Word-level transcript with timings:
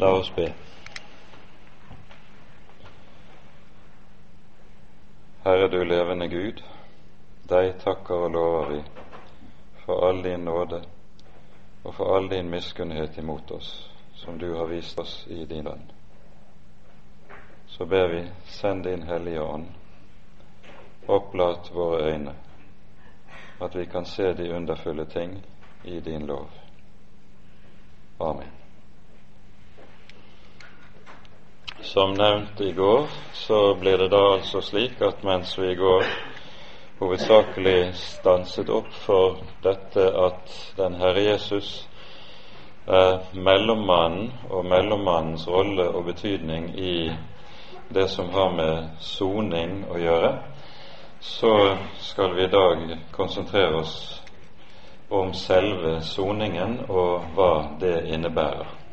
La 0.00 0.12
oss 0.12 0.34
be. 0.34 0.52
Herre 5.44 5.68
du 5.68 5.84
levende 5.84 6.28
Gud, 6.28 6.60
deg 7.50 7.72
takker 7.82 8.26
og 8.28 8.30
lover 8.30 8.68
vi 8.70 8.76
for 9.82 10.04
all 10.06 10.20
din 10.22 10.44
nåde 10.46 10.78
og 11.82 11.96
for 11.96 12.14
all 12.14 12.28
din 12.30 12.50
miskunnhet 12.50 13.18
imot 13.18 13.50
oss, 13.50 13.70
som 14.14 14.38
du 14.38 14.52
har 14.54 14.70
vist 14.70 15.00
oss 15.02 15.24
i 15.26 15.44
din 15.50 15.66
lønn. 15.66 15.82
Så 17.66 17.86
ber 17.86 18.06
vi, 18.12 18.22
send 18.44 18.84
din 18.84 19.02
Hellige 19.02 19.42
Ånd, 19.42 19.66
opplat 21.06 21.72
våre 21.74 22.12
øyne, 22.12 22.36
at 23.60 23.74
vi 23.74 23.86
kan 23.86 24.06
se 24.06 24.32
de 24.32 24.52
underfulle 24.54 25.04
ting 25.10 25.42
i 25.84 26.00
din 26.00 26.26
lov. 26.26 26.46
Amen. 28.20 28.57
Som 31.88 32.14
nevnt 32.14 32.60
i 32.60 32.72
går, 32.72 33.06
så 33.32 33.74
blir 33.74 33.98
det 33.98 34.08
da 34.08 34.18
altså 34.34 34.60
slik 34.60 35.00
at 35.00 35.22
mens 35.24 35.54
vi 35.58 35.70
i 35.72 35.76
går 35.78 36.02
hovedsakelig 36.98 37.94
stanset 37.96 38.68
opp 38.68 38.90
for 38.92 39.38
dette 39.64 40.02
at 40.20 40.52
den 40.76 40.98
Herre 41.00 41.22
Jesus 41.24 41.70
er 42.84 43.22
mellommannen 43.32 44.34
og 44.50 44.66
mellommannens 44.68 45.46
rolle 45.48 45.86
og 45.88 46.04
betydning 46.10 46.66
i 46.76 46.96
det 47.94 48.04
som 48.12 48.28
har 48.36 48.52
med 48.58 48.90
soning 49.00 49.86
å 49.88 49.96
gjøre, 50.02 50.34
så 51.20 51.54
skal 52.10 52.36
vi 52.36 52.44
i 52.44 52.52
dag 52.52 52.84
konsentrere 53.16 53.80
oss 53.80 53.96
om 55.08 55.32
selve 55.32 56.02
soningen 56.04 56.82
og 56.88 57.32
hva 57.32 57.52
det 57.80 57.96
innebærer. 58.12 58.87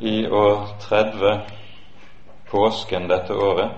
I 0.00 0.28
år 0.28 0.66
30, 0.80 1.40
påsken 2.50 3.08
dette 3.08 3.34
året, 3.34 3.70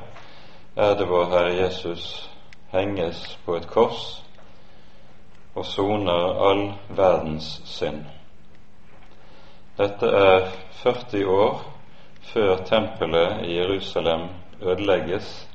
er 0.76 0.94
det 0.96 1.04
vår 1.10 1.24
Herre 1.28 1.52
Jesus 1.52 2.30
henges 2.72 3.20
på 3.44 3.58
et 3.58 3.66
kors 3.68 4.22
og 5.52 5.68
soner 5.68 6.40
all 6.48 6.64
verdens 6.88 7.50
synd. 7.68 8.00
Dette 9.76 10.08
er 10.08 10.48
40 10.80 11.28
år 11.28 11.62
før 12.32 12.64
tempelet 12.64 13.44
i 13.44 13.60
Jerusalem 13.60 14.28
ødelegges 14.62 15.48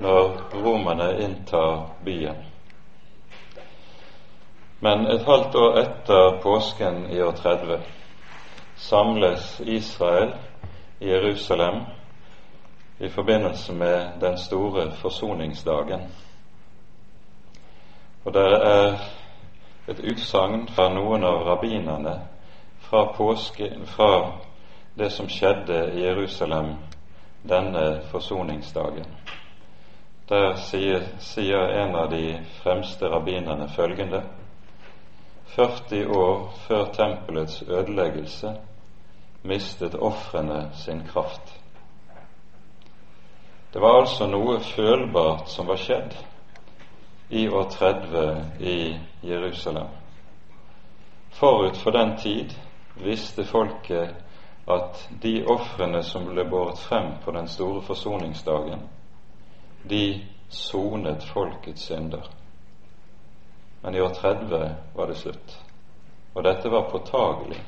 når 0.00 0.40
romerne 0.64 1.18
inntar 1.20 1.90
byen. 2.04 2.44
Men 4.80 5.04
et 5.06 5.28
halvt 5.28 5.54
år 5.54 5.82
etter 5.84 6.38
påsken 6.42 7.10
i 7.12 7.20
år 7.20 7.36
30 7.44 7.82
samles 8.82 9.60
Israel 9.60 10.32
i 11.00 11.08
Jerusalem 11.08 11.74
i 12.98 13.08
forbindelse 13.08 13.72
med 13.72 14.08
den 14.20 14.38
store 14.38 14.90
forsoningsdagen. 14.92 16.00
Og 18.24 18.34
det 18.34 18.52
er 18.52 18.98
et 19.88 20.00
utsagn 20.12 20.68
fra 20.68 20.88
noen 20.94 21.24
av 21.24 21.42
rabbinerne 21.46 22.14
fra, 22.80 23.04
påske, 23.16 23.70
fra 23.86 24.32
det 24.98 25.10
som 25.10 25.28
skjedde 25.28 25.78
i 25.94 26.04
Jerusalem 26.04 26.74
denne 27.48 28.02
forsoningsdagen. 28.10 29.06
Der 30.28 30.54
sier, 30.54 31.06
sier 31.18 31.70
en 31.82 31.96
av 31.96 32.10
de 32.10 32.36
fremste 32.62 33.08
rabbinerne 33.10 33.68
følgende 33.68 34.22
40 35.56 36.06
år 36.06 36.52
før 36.66 36.84
tempelets 36.94 37.62
ødeleggelse 37.68 38.54
mistet 39.42 39.94
ofrene 39.94 40.72
sin 40.74 41.02
kraft. 41.08 41.58
Det 43.72 43.80
var 43.80 44.00
altså 44.02 44.26
noe 44.26 44.58
følbart 44.60 45.48
som 45.48 45.66
var 45.66 45.80
skjedd 45.80 46.14
i 47.32 47.46
år 47.48 47.70
30 47.72 48.24
i 48.60 48.76
Jerusalem. 49.22 49.88
Forut 51.32 51.76
for 51.76 51.90
den 51.90 52.16
tid 52.20 52.52
visste 53.00 53.44
folket 53.44 54.12
at 54.68 55.08
de 55.22 55.40
ofrene 55.48 56.02
som 56.04 56.28
ble 56.28 56.44
båret 56.44 56.78
frem 56.78 57.14
på 57.24 57.32
den 57.32 57.48
store 57.48 57.82
forsoningsdagen, 57.82 58.84
de 59.88 60.04
sonet 60.48 61.24
folkets 61.32 61.88
synder. 61.88 62.28
Men 63.82 63.94
i 63.94 64.00
år 64.00 64.12
30 64.14 64.74
var 64.94 65.06
det 65.06 65.16
slutt. 65.16 65.56
Og 66.34 66.44
dette 66.44 66.70
var 66.70 66.90
påtagelig 66.90 67.58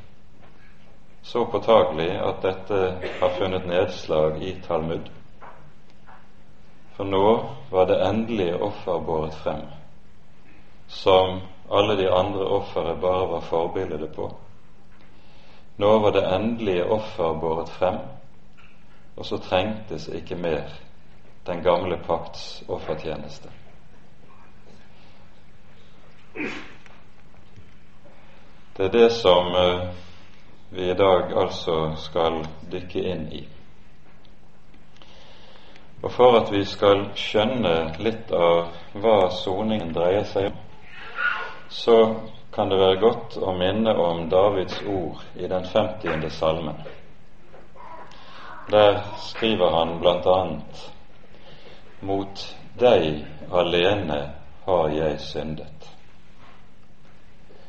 så 1.25 1.47
påtagelig 1.47 2.17
at 2.21 2.43
dette 2.43 2.79
har 3.21 3.29
funnet 3.29 3.67
nedslag 3.67 4.43
i 4.43 4.53
Talmud. 4.67 5.09
For 6.97 7.05
nå 7.05 7.29
var 7.71 7.87
det 7.87 7.97
endelige 8.05 8.59
offer 8.61 9.01
båret 9.01 9.35
frem, 9.35 9.63
som 10.87 11.41
alle 11.71 11.97
de 11.97 12.11
andre 12.13 12.45
ofre 12.45 12.97
bare 13.01 13.27
var 13.33 13.41
forbildet 13.41 14.13
på. 14.15 14.29
Nå 15.77 15.99
var 15.99 16.13
det 16.13 16.29
endelige 16.35 16.85
offer 16.85 17.35
båret 17.41 17.69
frem, 17.69 17.99
og 19.17 19.27
så 19.27 19.39
trengtes 19.39 20.09
ikke 20.09 20.37
mer 20.37 20.69
den 21.47 21.63
gamle 21.65 21.99
pakts 22.07 22.63
offertjeneste. 22.69 23.49
Det 28.77 28.87
er 28.87 28.91
det 28.93 29.13
som 29.13 29.55
uh, 29.55 29.89
vi 30.71 30.91
i 30.91 30.95
dag 30.95 31.33
altså 31.33 31.95
skal 31.97 32.45
dykke 32.73 33.03
inn 33.13 33.27
i. 33.33 33.43
Og 36.03 36.13
for 36.13 36.37
at 36.41 36.53
vi 36.53 36.65
skal 36.69 37.07
skjønne 37.17 37.75
litt 38.05 38.33
av 38.37 38.75
hva 39.01 39.31
soningen 39.33 39.95
dreier 39.97 40.27
seg 40.29 40.51
om, 40.51 40.59
så 41.69 41.99
kan 42.55 42.69
det 42.71 42.79
være 42.79 43.01
godt 43.03 43.39
å 43.41 43.55
minne 43.57 43.95
om 43.99 44.29
Davids 44.31 44.77
ord 44.87 45.23
i 45.35 45.49
den 45.51 45.65
50. 45.65 46.29
salmen. 46.31 46.77
Der 48.71 49.01
skriver 49.19 49.71
han 49.71 49.97
annet 50.07 50.85
Mot 52.01 52.45
deg 52.79 53.25
alene 53.51 54.21
har 54.67 54.89
jeg 54.89 55.21
syndet. 55.21 55.94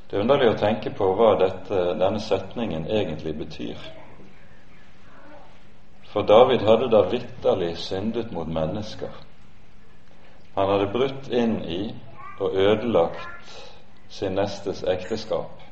Det 0.09 0.17
er 0.17 0.21
underlig 0.21 0.51
å 0.51 0.57
tenke 0.59 0.91
på 0.93 1.07
hva 1.17 1.31
dette, 1.39 1.77
denne 1.97 2.19
setningen 2.21 2.85
egentlig 2.85 3.33
betyr. 3.39 3.79
For 6.13 6.23
David 6.23 6.61
hadde 6.63 6.91
da 6.93 7.01
vitterlig 7.09 7.73
syndet 7.81 8.29
mot 8.31 8.47
mennesker. 8.47 9.11
Han 10.55 10.69
hadde 10.69 10.91
brutt 10.93 11.27
inn 11.27 11.57
i 11.67 11.81
og 12.39 12.53
ødelagt 12.55 13.55
sin 14.09 14.37
nestes 14.37 14.83
ekteskap, 14.87 15.63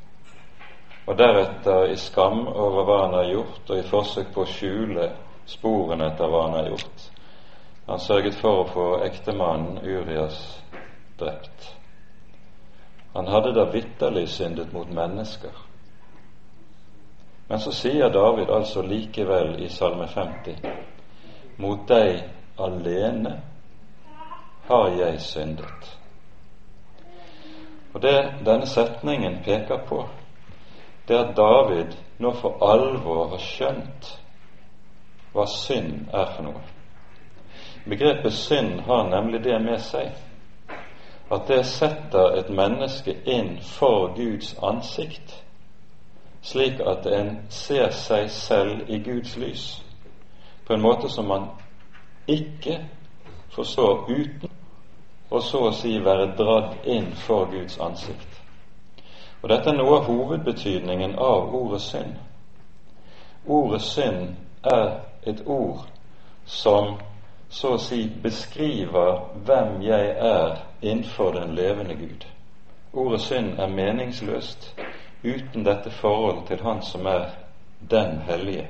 og 1.06 1.16
deretter 1.16 1.92
i 1.92 1.96
skam 2.00 2.46
over 2.48 2.84
hva 2.84 2.98
han 3.04 3.16
har 3.18 3.30
gjort, 3.30 3.62
og 3.70 3.78
i 3.78 3.86
forsøk 3.88 4.34
på 4.34 4.44
å 4.44 4.50
skjule 4.50 5.08
sporene 5.48 6.10
etter 6.10 6.28
hva 6.28 6.42
han 6.46 6.58
har 6.58 6.68
gjort. 6.72 7.06
Han 7.86 8.00
sørget 8.00 8.36
for 8.40 8.62
å 8.62 8.68
få 8.72 8.86
ektemannen 9.04 9.80
Urias 9.84 10.40
drept. 11.20 11.70
Han 13.14 13.26
hadde 13.26 13.52
da 13.52 13.64
vitterlig 13.70 14.28
syndet 14.28 14.72
mot 14.72 14.90
mennesker. 14.90 15.50
Men 17.48 17.60
så 17.60 17.72
sier 17.72 18.10
David 18.10 18.50
altså 18.50 18.82
likevel 18.82 19.60
i 19.62 19.68
Salme 19.68 20.08
50.: 20.08 20.56
Mot 21.56 21.84
deg 21.88 22.24
alene 22.58 23.36
har 24.66 24.88
jeg 24.98 25.20
syndet. 25.20 25.92
Og 27.94 28.02
det 28.02 28.16
denne 28.46 28.66
setningen 28.66 29.38
peker 29.44 29.86
på, 29.86 30.02
det 31.08 31.16
er 31.16 31.28
at 31.28 31.36
David 31.36 31.94
nå 32.18 32.32
for 32.40 32.58
alvor 32.66 33.28
har 33.28 33.42
skjønt 33.42 34.10
hva 35.34 35.46
synd 35.50 36.08
er 36.10 36.34
for 36.34 36.48
noe. 36.48 36.62
Begrepet 37.86 38.32
synd 38.32 38.80
har 38.88 39.06
nemlig 39.10 39.44
det 39.44 39.60
med 39.62 39.78
seg 39.82 40.10
at 41.30 41.48
det 41.48 41.66
setter 41.66 42.36
et 42.38 42.50
menneske 42.50 43.16
inn 43.26 43.56
for 43.62 44.12
Guds 44.16 44.54
ansikt, 44.62 45.44
slik 46.42 46.80
at 46.80 47.06
en 47.06 47.38
ser 47.48 47.90
seg 47.90 48.30
selv 48.30 48.90
i 48.90 48.98
Guds 48.98 49.36
lys 49.36 49.84
på 50.66 50.74
en 50.74 50.80
måte 50.80 51.08
som 51.08 51.28
man 51.28 51.48
ikke 52.28 52.78
forstår 53.52 54.04
uten 54.08 54.50
å 55.30 55.40
så 55.40 55.66
å 55.68 55.72
si 55.76 55.96
være 56.00 56.32
dratt 56.38 56.86
inn 56.88 57.10
for 57.26 57.48
Guds 57.52 57.78
ansikt. 57.80 58.40
Og 59.42 59.50
Dette 59.50 59.70
er 59.70 59.76
noe 59.76 59.98
av 59.98 60.06
hovedbetydningen 60.08 61.18
av 61.20 61.52
ordet 61.54 61.82
synd. 61.84 62.14
Ordet 63.44 63.82
synd 63.84 64.36
er 64.64 65.00
et 65.28 65.42
ord 65.46 65.84
som 66.46 66.96
så 67.54 67.76
å 67.76 67.78
si 67.78 68.00
beskriver 68.22 69.20
hvem 69.46 69.76
jeg 69.86 70.14
er 70.26 70.56
innenfor 70.82 71.36
den 71.36 71.52
levende 71.54 71.94
Gud. 71.94 72.24
Ordet 72.92 73.20
synd 73.22 73.60
er 73.62 73.70
meningsløst 73.70 74.72
uten 75.22 75.62
dette 75.64 75.90
forholdet 75.90 76.48
til 76.48 76.64
Han 76.66 76.82
som 76.82 77.06
er 77.06 77.28
den 77.90 78.18
hellige. 78.26 78.66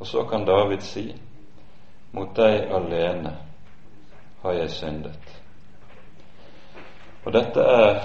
Og 0.00 0.06
så 0.06 0.24
kan 0.26 0.46
David 0.46 0.82
si 0.82 1.06
mot 2.12 2.34
deg 2.34 2.66
alene 2.74 3.36
har 4.42 4.58
jeg 4.58 4.70
syndet. 4.70 5.32
Og 7.24 7.32
dette 7.32 7.62
er 7.62 8.02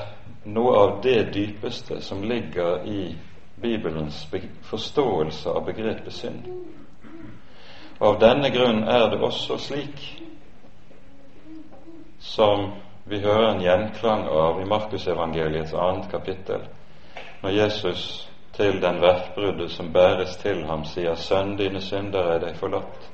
noe 0.54 0.78
av 0.78 0.95
det 1.01 1.34
dypeste 1.34 2.01
som 2.01 2.22
ligger 2.22 2.86
i 2.86 3.16
Bibelens 3.62 4.28
forståelse 4.69 5.50
av 5.50 5.66
begrepet 5.66 6.13
synd. 6.13 6.50
Av 8.00 8.19
denne 8.19 8.50
grunn 8.50 8.84
er 8.90 9.10
det 9.10 9.22
også 9.22 9.57
slik 9.57 10.01
som 12.24 12.72
vi 13.06 13.19
hører 13.19 13.50
en 13.51 13.62
gjenklang 13.62 14.28
av 14.28 14.62
i 14.62 14.66
Markusevangeliets 14.66 15.74
annet 15.74 16.12
kapittel, 16.12 16.62
når 17.42 17.50
Jesus 17.50 18.30
til 18.54 18.81
den 18.81 19.01
verfbruddet 19.01 19.72
som 19.72 19.92
bæres 19.94 20.36
til 20.38 20.66
ham, 20.66 20.86
sier 20.86 21.16
'Sønn, 21.16 21.57
dine 21.57 21.81
synder 21.81 22.34
er 22.34 22.40
deg 22.40 22.56
forlatt', 22.56 23.10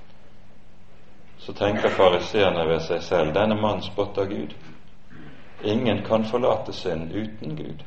så 1.37 1.53
tenker 1.53 1.89
fariseerne 1.89 2.67
ved 2.67 2.79
seg 2.79 3.03
selv 3.03 3.33
'Denne 3.33 3.61
mann 3.61 3.81
spotter 3.81 4.25
Gud'. 4.25 4.55
Ingen 5.63 6.03
kan 6.05 6.25
forlate 6.25 6.73
synd 6.73 7.11
uten 7.11 7.57
Gud. 7.57 7.83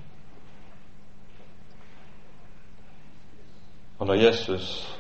Og 3.99 4.07
når 4.07 4.15
Jesus 4.15 4.99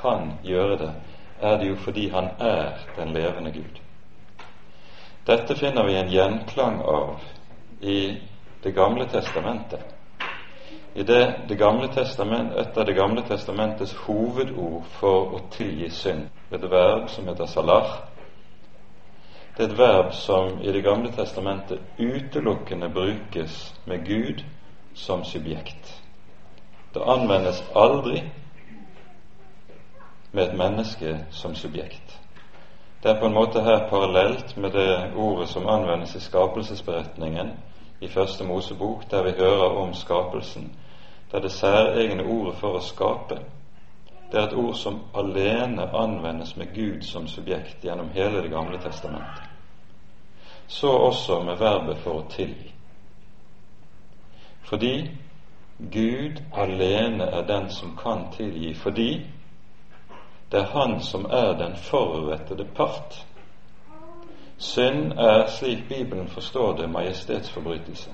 kan 0.00 0.32
gjøre 0.42 0.78
det, 0.78 0.92
er 1.40 1.58
det 1.58 1.68
jo 1.68 1.76
fordi 1.76 2.08
han 2.08 2.30
er 2.38 2.78
den 2.96 3.12
levende 3.12 3.52
Gud. 3.52 3.80
Dette 5.26 5.54
finner 5.54 5.86
vi 5.86 5.94
en 5.96 6.10
gjenklang 6.10 6.80
av 6.82 7.20
i 7.80 8.16
Det 8.62 8.72
gamle 8.74 9.04
testamentet. 9.06 9.80
I 10.94 11.02
det, 11.02 11.34
det 11.48 11.54
gamle 11.54 11.88
testament, 11.88 12.52
Et 12.56 12.78
av 12.78 12.84
Det 12.86 12.94
gamle 12.94 13.22
testamentets 13.22 13.94
hovedord 13.94 14.82
for 14.98 15.34
å 15.34 15.40
tilgi 15.50 15.90
synd, 15.90 16.28
et 16.50 16.70
verb 16.70 17.08
som 17.08 17.28
heter 17.28 17.46
salar. 17.46 18.08
Det 19.56 19.64
er 19.64 19.70
et 19.70 19.78
verb 19.78 20.12
som 20.12 20.60
i 20.62 20.72
Det 20.72 20.82
gamle 20.82 21.12
testamentet 21.12 21.78
utelukkende 21.98 22.88
brukes 22.88 23.74
med 23.86 24.06
Gud 24.06 24.44
som 24.94 25.24
subjekt. 25.24 26.02
Det 26.94 27.02
anvendes 27.06 27.62
aldri 27.74 28.22
med 30.32 30.48
et 30.48 30.58
menneske 30.58 31.26
som 31.30 31.54
subjekt. 31.54 32.20
Det 33.02 33.10
er 33.10 33.20
på 33.20 33.26
en 33.26 33.34
måte 33.34 33.62
her 33.62 33.88
parallelt 33.88 34.56
med 34.56 34.70
det 34.70 35.12
ordet 35.16 35.48
som 35.48 35.68
anvendes 35.68 36.14
i 36.14 36.20
skapelsesberetningen 36.20 37.50
i 38.00 38.08
Første 38.08 38.44
Mosebok, 38.44 39.10
der 39.10 39.22
vi 39.22 39.30
hører 39.30 39.76
om 39.76 39.94
skapelsen. 39.94 40.72
Det 41.30 41.36
er 41.36 41.40
det 41.40 41.52
særegne 41.52 42.24
ordet 42.24 42.54
for 42.54 42.78
å 42.78 42.82
skape. 42.82 43.38
Det 44.32 44.40
er 44.40 44.46
et 44.46 44.56
ord 44.56 44.74
som 44.74 45.00
alene 45.14 45.88
anvendes 45.96 46.56
med 46.56 46.74
Gud 46.74 47.02
som 47.02 47.28
subjekt 47.28 47.84
gjennom 47.84 48.10
hele 48.14 48.42
Det 48.42 48.50
gamle 48.50 48.78
testamentet. 48.78 49.42
Så 50.66 50.90
også 50.90 51.40
med 51.42 51.56
verbet 51.56 51.98
for 51.98 52.10
å 52.10 52.26
tilgi. 52.30 52.74
Fordi 54.62 55.10
Gud 55.92 56.42
alene 56.52 57.24
er 57.24 57.46
den 57.46 57.70
som 57.70 57.96
kan 57.96 58.26
tilgi, 58.36 58.74
fordi 58.74 59.26
det 60.52 60.60
er 60.60 60.64
Han 60.64 61.00
som 61.00 61.24
er 61.24 61.52
den 61.52 61.76
forurettede 61.76 62.64
part. 62.64 63.26
Synd 64.58 65.12
er, 65.12 65.46
slik 65.46 65.88
Bibelen 65.88 66.28
forstår 66.28 66.76
det, 66.76 66.90
majestetsforbrytelse. 66.90 68.10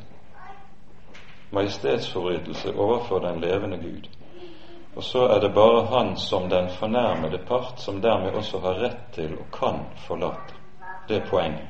Majestetsforbrytelse 1.50 2.74
overfor 2.76 3.18
den 3.18 3.40
levende 3.40 3.76
Gud. 3.76 4.08
Og 4.96 5.02
så 5.02 5.18
er 5.18 5.40
det 5.40 5.54
bare 5.54 5.86
Han 5.86 6.16
som 6.16 6.50
den 6.50 6.68
fornærmede 6.68 7.38
part 7.38 7.80
som 7.80 8.02
dermed 8.02 8.30
også 8.30 8.58
har 8.58 8.74
rett 8.74 9.12
til 9.12 9.38
og 9.38 9.58
kan 9.58 9.80
forlate. 9.96 10.54
Det 11.08 11.16
er 11.16 11.26
poenget. 11.26 11.68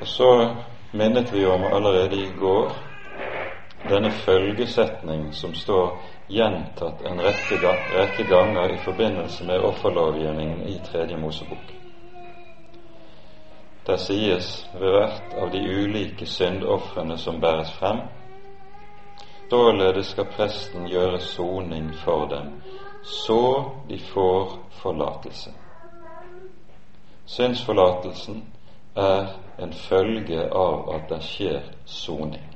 Og 0.00 0.06
så 0.06 0.54
minnet 0.92 1.32
vi 1.32 1.46
om 1.46 1.64
allerede 1.64 2.16
i 2.16 2.30
går 2.38 2.72
denne 3.88 4.10
følgesetning 4.10 5.34
som 5.34 5.54
står 5.54 6.00
gjentatt 6.32 7.02
en 7.02 7.20
rekke, 7.20 7.58
rekke 7.92 8.24
ganger 8.24 8.74
i 8.74 8.78
forbindelse 8.78 9.44
med 9.44 9.60
offerlovgivningen 9.60 10.66
i 10.68 10.78
Tredje 10.84 11.16
Mosebok. 11.16 11.72
Der 13.86 13.96
sies 13.96 14.68
ved 14.72 14.90
hvert 14.94 15.34
av 15.38 15.50
de 15.50 15.58
ulike 15.58 16.26
syndofrene 16.26 17.18
som 17.18 17.40
bæres 17.40 17.72
frem, 17.72 18.00
således 19.50 20.06
skal 20.06 20.30
presten 20.32 20.86
gjøre 20.88 21.20
soning 21.20 21.94
for 21.94 22.24
dem, 22.26 22.62
så 23.02 23.70
de 23.88 23.98
får 23.98 24.58
forlatelse. 24.70 25.50
Synsforlatelsen 27.26 28.44
er 28.96 29.26
en 29.58 29.72
følge 29.72 30.48
av 30.52 30.88
at 30.94 31.08
det 31.10 31.20
skjer 31.24 31.60
soning. 31.84 32.51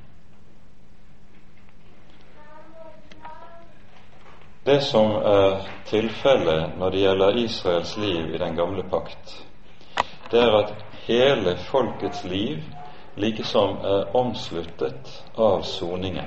Det 4.66 4.80
som 4.80 5.10
er 5.10 5.60
tilfellet 5.86 6.72
når 6.78 6.90
det 6.90 7.00
gjelder 7.00 7.36
Israels 7.38 7.92
liv 7.96 8.34
i 8.34 8.38
den 8.38 8.56
gamle 8.56 8.82
pakt, 8.90 9.34
det 10.30 10.40
er 10.42 10.56
at 10.58 10.72
hele 11.06 11.52
folkets 11.68 12.24
liv 12.26 12.64
likesom 13.16 13.76
er 13.86 14.16
omsluttet 14.18 15.12
av 15.38 15.62
soningen. 15.62 16.26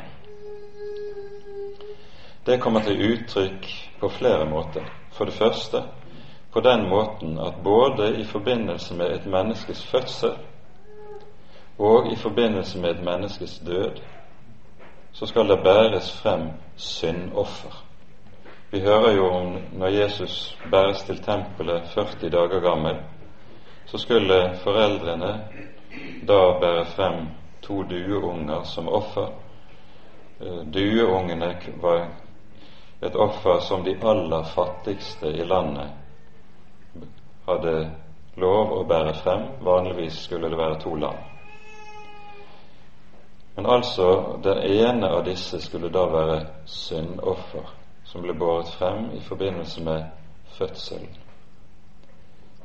Det 2.45 2.61
kommer 2.63 2.87
til 2.87 3.03
uttrykk 3.09 3.67
på 3.99 4.09
flere 4.09 4.47
måter. 4.47 4.87
For 5.11 5.25
det 5.25 5.35
første 5.35 5.83
på 6.53 6.63
den 6.63 6.87
måten 6.89 7.35
at 7.39 7.59
både 7.63 8.13
i 8.21 8.23
forbindelse 8.23 8.95
med 8.95 9.11
et 9.17 9.25
menneskes 9.25 9.83
fødsel 9.85 10.39
og 11.77 12.07
i 12.11 12.15
forbindelse 12.15 12.79
med 12.79 12.89
et 12.89 13.03
menneskes 13.03 13.59
død 13.67 13.99
så 15.11 15.25
skal 15.25 15.49
det 15.49 15.59
bæres 15.63 16.11
frem 16.21 16.49
syndoffer. 16.77 17.88
Vi 18.71 18.79
hører 18.79 19.11
jo 19.11 19.29
om 19.33 19.55
når 19.71 19.87
Jesus 19.87 20.57
bæres 20.71 21.01
til 21.03 21.17
tempelet 21.23 21.87
40 21.93 22.29
dager 22.29 22.59
gammel, 22.59 22.97
så 23.85 23.97
skulle 23.97 24.57
foreldrene 24.63 25.31
da 26.27 26.37
bære 26.61 26.83
frem 26.85 27.15
to 27.61 27.83
dueunger 27.83 28.63
som 28.63 28.87
offer. 28.87 29.31
Eh, 30.41 30.59
dueungene 30.73 31.55
var 31.81 32.07
et 33.01 33.15
offer 33.15 33.59
som 33.59 33.83
de 33.83 33.97
aller 34.03 34.43
fattigste 34.43 35.27
i 35.27 35.47
landet 35.49 35.89
hadde 37.47 37.91
lov 38.37 38.77
å 38.77 38.83
bære 38.85 39.17
frem. 39.23 39.49
Vanligvis 39.65 40.21
skulle 40.27 40.49
det 40.49 40.57
være 40.57 40.79
to 40.79 40.95
land. 40.95 41.17
Men 43.55 43.65
altså, 43.65 44.37
den 44.43 44.57
ene 44.57 45.09
av 45.09 45.25
disse 45.25 45.61
skulle 45.61 45.89
da 45.89 46.05
være 46.05 46.39
syndoffer 46.65 47.78
som 48.09 48.21
ble 48.21 48.33
båret 48.33 48.69
frem 48.73 49.11
i 49.13 49.19
forbindelse 49.21 49.83
med 49.83 50.03
fødselen. 50.57 51.09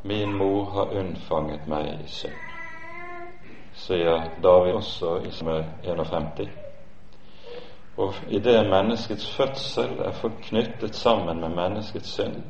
Min 0.03 0.33
mor 0.37 0.71
har 0.71 0.93
unnfanget 0.99 1.67
meg 1.69 1.89
i 2.05 2.09
synd, 2.09 2.41
sier 3.77 4.29
David 4.43 4.79
også 4.79 5.19
i 5.25 5.33
Salme 5.33 5.65
51. 5.85 6.49
Og 7.97 8.15
i 8.29 8.39
det 8.39 8.57
menneskets 8.71 9.27
fødsel 9.37 9.99
er 10.05 10.17
forknyttet 10.21 10.97
sammen 10.97 11.41
med 11.41 11.49
menneskets 11.57 12.15
synd, 12.17 12.41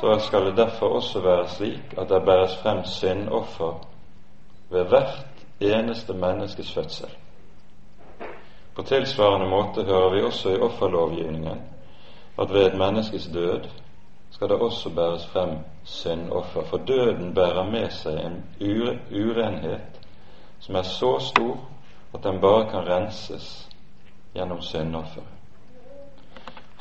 så 0.00 0.18
skal 0.18 0.46
det 0.46 0.56
derfor 0.56 0.94
også 1.00 1.20
være 1.20 1.48
slik 1.48 1.98
at 1.98 2.08
det 2.08 2.22
bæres 2.24 2.56
frem 2.62 2.84
syndoffer 2.84 3.86
ved 4.70 4.84
hvert 4.84 5.26
eneste 5.60 6.14
menneskes 6.14 6.74
fødsel. 6.74 7.10
På 8.74 8.82
tilsvarende 8.82 9.50
måte 9.50 9.84
hører 9.84 10.14
vi 10.14 10.22
også 10.22 10.54
i 10.54 10.60
offerlovgivningen 10.60 11.60
at 12.40 12.52
ved 12.52 12.66
et 12.66 12.78
menneskes 12.78 13.26
død 13.34 13.68
skal 14.30 14.48
det 14.48 14.56
også 14.56 14.90
bæres 14.90 15.26
frem 15.26 15.58
syndoffer, 15.84 16.62
for 16.64 16.76
døden 16.76 17.34
bærer 17.34 17.70
med 17.70 17.90
seg 17.90 18.20
en 18.24 18.44
urenhet 19.10 20.00
som 20.60 20.74
er 20.74 20.82
så 20.82 21.18
stor 21.18 21.58
at 22.14 22.22
den 22.24 22.40
bare 22.40 22.70
kan 22.70 22.88
renses 22.88 23.68
gjennom 24.34 24.62
syndoffer. 24.62 25.22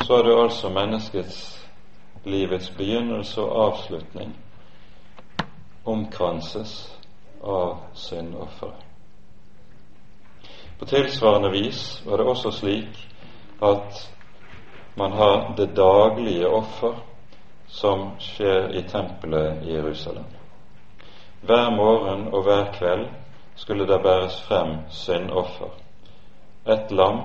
Så 0.01 0.13
er 0.13 0.23
det 0.23 0.41
altså 0.43 0.69
menneskets 0.69 1.67
livets 2.25 2.69
begynnelse 2.69 3.41
og 3.41 3.65
avslutning 3.65 4.37
omkranses 5.85 6.99
av 7.43 7.77
syndofferet. 7.93 8.85
På 10.79 10.85
tilsvarende 10.85 11.51
vis 11.51 12.01
var 12.05 12.17
det 12.17 12.25
også 12.25 12.51
slik 12.51 13.07
at 13.63 14.18
man 14.95 15.11
har 15.11 15.53
det 15.57 15.75
daglige 15.75 16.47
offer 16.47 16.93
som 17.67 18.11
skjer 18.19 18.75
i 18.75 18.83
tempelet 18.83 19.63
i 19.63 19.73
Jerusalem. 19.73 20.25
Hver 21.41 21.69
morgen 21.71 22.27
og 22.33 22.43
hver 22.43 22.71
kveld 22.73 23.07
skulle 23.55 23.87
det 23.87 24.01
bæres 24.03 24.41
frem 24.47 24.77
syndoffer. 24.89 25.69
Et 26.67 26.91
lam 26.91 27.21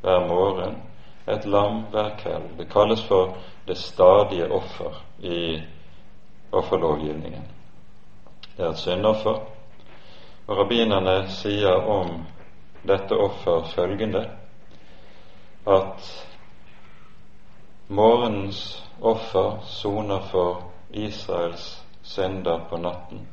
hver 0.00 0.26
morgen, 0.28 0.82
et 1.28 1.44
lam 1.46 1.84
hver 1.90 2.10
kveld. 2.18 2.56
Det 2.58 2.70
kalles 2.72 3.04
for 3.04 3.36
det 3.66 3.76
stadige 3.76 4.52
offer 4.52 5.02
i 5.18 5.62
offerlovgivningen. 6.52 7.46
Det 8.56 8.64
er 8.64 8.70
et 8.70 8.78
syndoffer, 8.78 9.38
og 10.46 10.58
rabbinerne 10.58 11.28
sier 11.30 11.86
om 11.88 12.24
dette 12.88 13.14
offer 13.14 13.62
følgende 13.74 14.26
at 15.66 16.31
morgenens 17.92 18.82
offer 19.00 19.58
soner 19.66 20.18
for 20.18 20.62
Israels 20.90 21.82
synder 22.02 22.58
på 22.70 22.76
natten, 22.76 23.26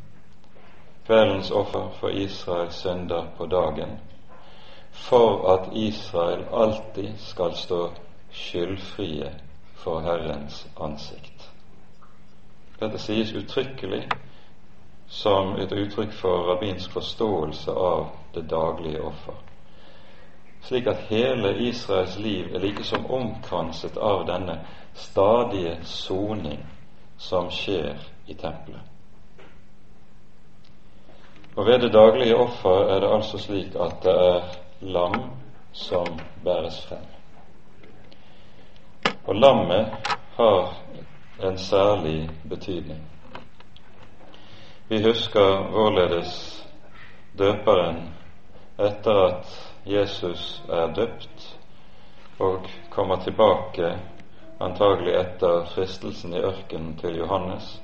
kveldens 1.08 1.52
offer 1.52 1.90
for 2.00 2.10
Israels 2.10 2.76
synder 2.76 3.28
på 3.38 3.46
dagen, 3.46 4.00
for 4.92 5.54
at 5.54 5.70
Israel 5.74 6.46
alltid 6.52 7.14
skal 7.18 7.56
stå 7.56 7.90
skyldfrie 8.32 9.32
for 9.76 10.00
Herrens 10.00 10.68
ansikt. 10.80 11.50
Dette 12.80 13.00
sies 13.00 13.32
uttrykkelig 13.34 14.10
som 15.08 15.56
et 15.56 15.72
uttrykk 15.72 16.12
for 16.14 16.52
rabbinsk 16.52 16.92
forståelse 16.92 17.72
av 17.72 18.10
det 18.34 18.50
daglige 18.52 19.02
offer. 19.02 19.49
Slik 20.62 20.88
at 20.88 20.98
hele 21.10 21.58
Israels 21.58 22.18
liv 22.20 22.56
er 22.56 22.60
like 22.60 22.84
som 22.84 23.06
omkranset 23.12 23.98
av 23.98 24.26
denne 24.28 24.60
stadige 24.94 25.78
soning 25.84 26.66
som 27.18 27.52
skjer 27.52 28.00
i 28.28 28.34
tempelet. 28.34 28.82
Og 31.56 31.66
ved 31.66 31.80
det 31.80 31.94
daglige 31.94 32.36
offer 32.36 32.92
er 32.94 33.00
det 33.00 33.14
altså 33.14 33.38
slik 33.38 33.76
at 33.76 34.04
det 34.04 34.14
er 34.14 34.44
lam 34.82 35.16
som 35.72 36.20
bæres 36.44 36.86
frem. 36.88 37.06
Og 39.28 39.36
lammet 39.36 39.92
har 40.36 40.74
en 41.44 41.58
særlig 41.58 42.30
betydning. 42.50 43.02
Vi 44.90 45.04
husker 45.04 45.72
vårledes 45.72 46.66
døperen, 47.38 48.14
etter 48.80 49.26
at 49.26 49.69
Jesus 49.90 50.62
er 50.70 50.92
døpt 50.94 51.46
og 52.40 52.68
kommer 52.94 53.24
tilbake 53.24 53.88
antagelig 54.62 55.16
etter 55.18 55.64
fristelsen 55.74 56.34
i 56.34 56.42
ørkenen 56.46 56.94
til 57.00 57.18
Johannes, 57.18 57.82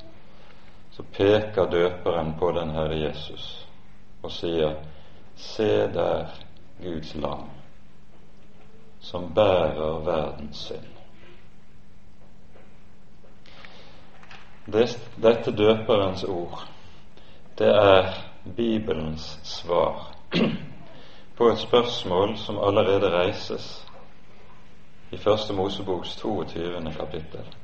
så 0.92 1.04
peker 1.04 1.66
døperen 1.72 2.36
på 2.40 2.52
den 2.52 2.70
Herre 2.76 3.00
Jesus 3.00 3.68
og 4.24 4.32
sier, 4.32 4.76
Se 5.36 5.88
der 5.92 6.30
Guds 6.80 7.16
lam, 7.16 7.50
som 9.02 9.34
bærer 9.34 10.00
verdens 10.06 10.58
synd. 10.58 10.92
Dette 15.22 15.52
døperens 15.52 16.24
ord, 16.24 16.68
det 17.58 17.74
er 17.74 18.14
Bibelens 18.56 19.40
svar 19.44 20.16
på 21.38 21.48
et 21.48 21.60
spørsmål 21.60 22.38
som 22.38 22.60
allerede 22.60 23.10
reises 23.18 23.88
i 25.12 25.18
Første 25.18 25.54
Moseboks 25.54 26.16
22. 26.16 26.94
kapittel, 27.00 27.56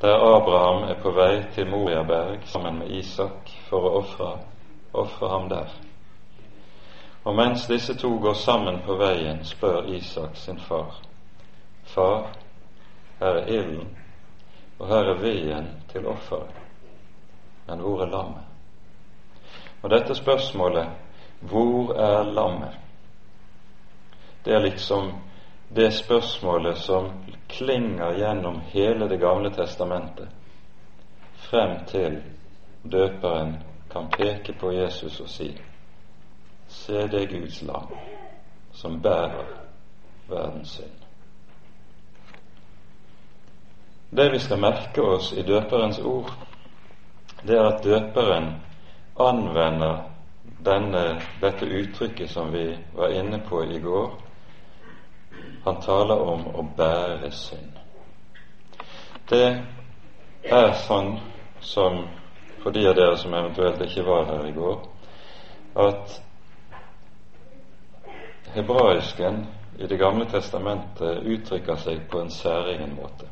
der 0.00 0.14
Abraham 0.14 0.82
er 0.82 0.94
på 1.02 1.10
vei 1.10 1.42
til 1.54 1.70
Moriaberg 1.70 2.38
sammen 2.44 2.78
med 2.78 2.90
Isak 2.90 3.50
for 3.68 3.88
å 3.88 4.04
ofre 4.92 5.28
ham 5.28 5.48
der. 5.48 5.74
Og 7.24 7.34
mens 7.36 7.66
disse 7.66 7.94
to 7.98 8.18
går 8.22 8.34
sammen 8.34 8.80
på 8.86 8.94
veien, 8.94 9.44
spør 9.44 9.90
Isak 9.94 10.36
sin 10.36 10.60
far, 10.60 11.02
Far, 11.84 12.30
her 13.20 13.42
er 13.42 13.46
ilden, 13.46 13.88
og 14.78 14.88
her 14.88 15.10
er 15.10 15.18
veden 15.18 15.70
til 15.92 16.06
offeret, 16.06 16.54
men 17.66 17.78
hvor 17.78 18.02
er 18.02 18.10
lammet? 18.10 18.44
Og 19.82 19.90
dette 19.90 20.14
spørsmålet, 20.14 20.86
hvor 21.48 21.94
er 21.94 22.24
lammet? 22.24 22.78
Det 24.44 24.54
er 24.54 24.60
liksom 24.60 25.12
det 25.68 25.90
spørsmålet 25.94 26.78
som 26.78 27.10
klinger 27.48 28.14
gjennom 28.18 28.60
hele 28.60 29.08
Det 29.08 29.20
gamle 29.20 29.50
testamentet, 29.50 30.28
frem 31.34 31.84
til 31.86 32.22
døperen 32.82 33.56
kan 33.90 34.08
peke 34.10 34.52
på 34.52 34.72
Jesus 34.72 35.20
og 35.20 35.28
si 35.28 35.52
Se 36.68 37.06
det 37.06 37.28
Guds 37.28 37.62
lam 37.62 37.88
som 38.72 39.00
bærer 39.02 39.46
verdens 40.28 40.68
synd. 40.68 41.02
Det 44.10 44.32
vi 44.32 44.38
skal 44.38 44.60
merke 44.60 45.02
oss 45.02 45.32
i 45.32 45.42
døperens 45.42 45.98
ord, 45.98 46.32
det 47.42 47.58
er 47.58 47.66
at 47.66 47.84
døperen 47.84 48.48
anvender 49.20 50.11
denne, 50.64 51.20
dette 51.40 51.66
uttrykket 51.66 52.30
som 52.30 52.52
vi 52.52 52.78
var 52.94 53.14
inne 53.14 53.38
på 53.48 53.64
i 53.64 53.78
går, 53.78 54.10
han 55.64 55.80
taler 55.80 56.20
om 56.20 56.46
å 56.58 56.64
bære 56.76 57.30
synd. 57.30 57.78
Det 59.30 59.46
er 60.50 60.72
sånn 60.86 61.14
som 61.60 62.02
for 62.62 62.70
de 62.74 62.86
av 62.88 62.94
dere 62.94 63.16
som 63.18 63.34
eventuelt 63.34 63.80
ikke 63.82 64.04
var 64.06 64.26
her 64.30 64.46
i 64.46 64.54
går, 64.54 64.78
at 65.82 66.20
hebraisken 68.54 69.46
i 69.78 69.86
Det 69.86 69.96
gamle 69.96 70.26
testamentet 70.28 71.24
uttrykker 71.24 71.78
seg 71.80 72.02
på 72.10 72.20
en 72.20 72.30
særegen 72.30 72.92
måte. 72.94 73.26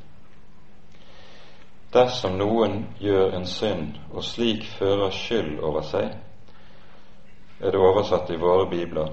Dersom 1.92 2.38
noen 2.38 2.86
gjør 2.98 3.34
en 3.36 3.46
synd 3.46 3.98
og 4.10 4.24
slik 4.24 4.64
fører 4.78 5.12
skyld 5.14 5.60
over 5.60 5.84
seg, 5.86 6.14
er 7.60 7.70
det 7.70 7.80
oversatt 7.80 8.30
i 8.30 8.36
våre 8.40 8.66
bibler, 8.70 9.10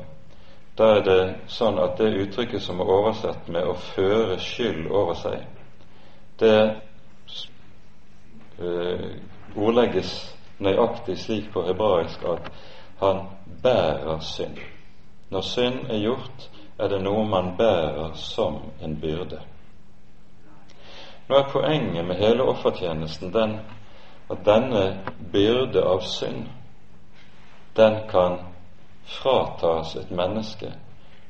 da 0.77 0.91
er 0.97 1.03
det 1.03 1.21
sånn 1.49 1.79
at 1.81 1.97
det 1.97 2.13
uttrykket 2.21 2.61
som 2.61 2.79
er 2.79 2.91
oversett 2.91 3.47
med 3.49 3.65
'å 3.65 3.73
føre 3.73 4.37
skyld 4.39 4.91
over 4.91 5.13
seg', 5.13 5.45
det 6.39 6.75
uh, 8.61 9.09
ordlegges 9.55 10.35
nøyaktig 10.59 11.17
slik 11.17 11.51
på 11.53 11.65
hebraisk 11.65 12.23
at 12.23 12.51
han 12.99 13.27
bærer 13.63 14.19
synd. 14.19 14.57
Når 15.29 15.41
synd 15.41 15.89
er 15.89 15.97
gjort, 15.97 16.49
er 16.79 16.87
det 16.87 17.01
noe 17.03 17.25
man 17.25 17.55
bærer 17.57 18.13
som 18.13 18.61
en 18.81 18.95
byrde. 19.01 19.41
Nå 21.27 21.35
er 21.35 21.49
poenget 21.51 22.05
med 22.05 22.15
hele 22.15 22.43
offertjenesten 22.43 23.33
den 23.33 23.59
at 24.31 24.45
denne 24.45 24.83
byrde 25.31 25.83
av 25.83 26.01
synd, 26.01 26.45
den 27.77 27.99
kan 28.09 28.39
fratas 29.05 29.95
et 29.95 30.11
menneske 30.11 30.73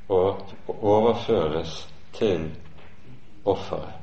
og 0.09 0.41
overføres 0.81 1.93
til 2.13 2.51
offeret. 3.45 3.93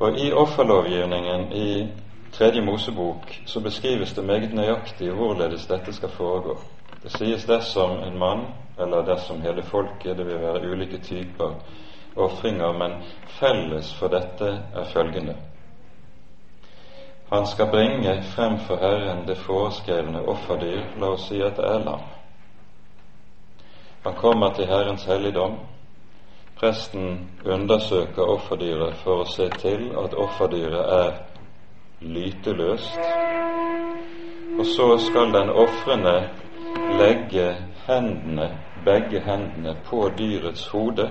Og 0.00 0.18
I 0.18 0.32
offerlovgivningen 0.32 1.52
i 1.52 1.88
Tredje 2.32 2.60
Mosebok 2.60 3.40
så 3.46 3.60
beskrives 3.60 4.12
det 4.12 4.24
meget 4.24 4.54
nøyaktig 4.54 5.10
hvorledes 5.10 5.66
dette 5.66 5.92
skal 5.92 6.08
foregå. 6.08 6.58
Det 7.02 7.12
sies 7.12 7.44
dersom 7.44 7.90
en 7.90 8.18
mann, 8.18 8.46
eller 8.78 9.04
dersom 9.04 9.40
hele 9.40 9.62
folket, 9.62 10.18
det 10.18 10.26
vil 10.26 10.40
være 10.40 10.70
ulike 10.70 10.98
typer 10.98 11.54
ofringer, 12.16 12.72
men 12.72 13.02
felles 13.26 13.94
for 13.94 14.08
dette 14.08 14.48
er 14.74 14.84
følgende 14.84 15.36
han 17.34 17.46
skal 17.46 17.70
bringe 17.70 18.22
frem 18.22 18.58
for 18.58 18.76
Herren 18.76 19.26
det 19.26 19.36
foreskrevne 19.36 20.20
offerdyr, 20.28 20.82
la 21.00 21.06
oss 21.06 21.28
si 21.28 21.40
at 21.42 21.56
det 21.56 21.64
er 21.66 21.84
lam. 21.84 22.02
Han 24.04 24.14
kommer 24.14 24.52
til 24.54 24.66
Herrens 24.66 25.04
helligdom. 25.04 25.56
Presten 26.56 27.30
undersøker 27.44 28.22
offerdyret 28.22 28.94
for 29.02 29.24
å 29.24 29.30
se 29.30 29.48
til 29.58 29.88
at 29.98 30.14
offerdyret 30.14 30.92
er 30.98 31.16
lyteløst. 32.00 33.00
Og 34.58 34.66
så 34.66 34.86
skal 35.06 35.32
den 35.34 35.50
ofrende 35.50 36.14
legge 37.00 37.48
hendene, 37.88 38.50
begge 38.84 39.20
hendene 39.26 39.74
på 39.88 40.04
dyrets 40.18 40.68
hode 40.68 41.08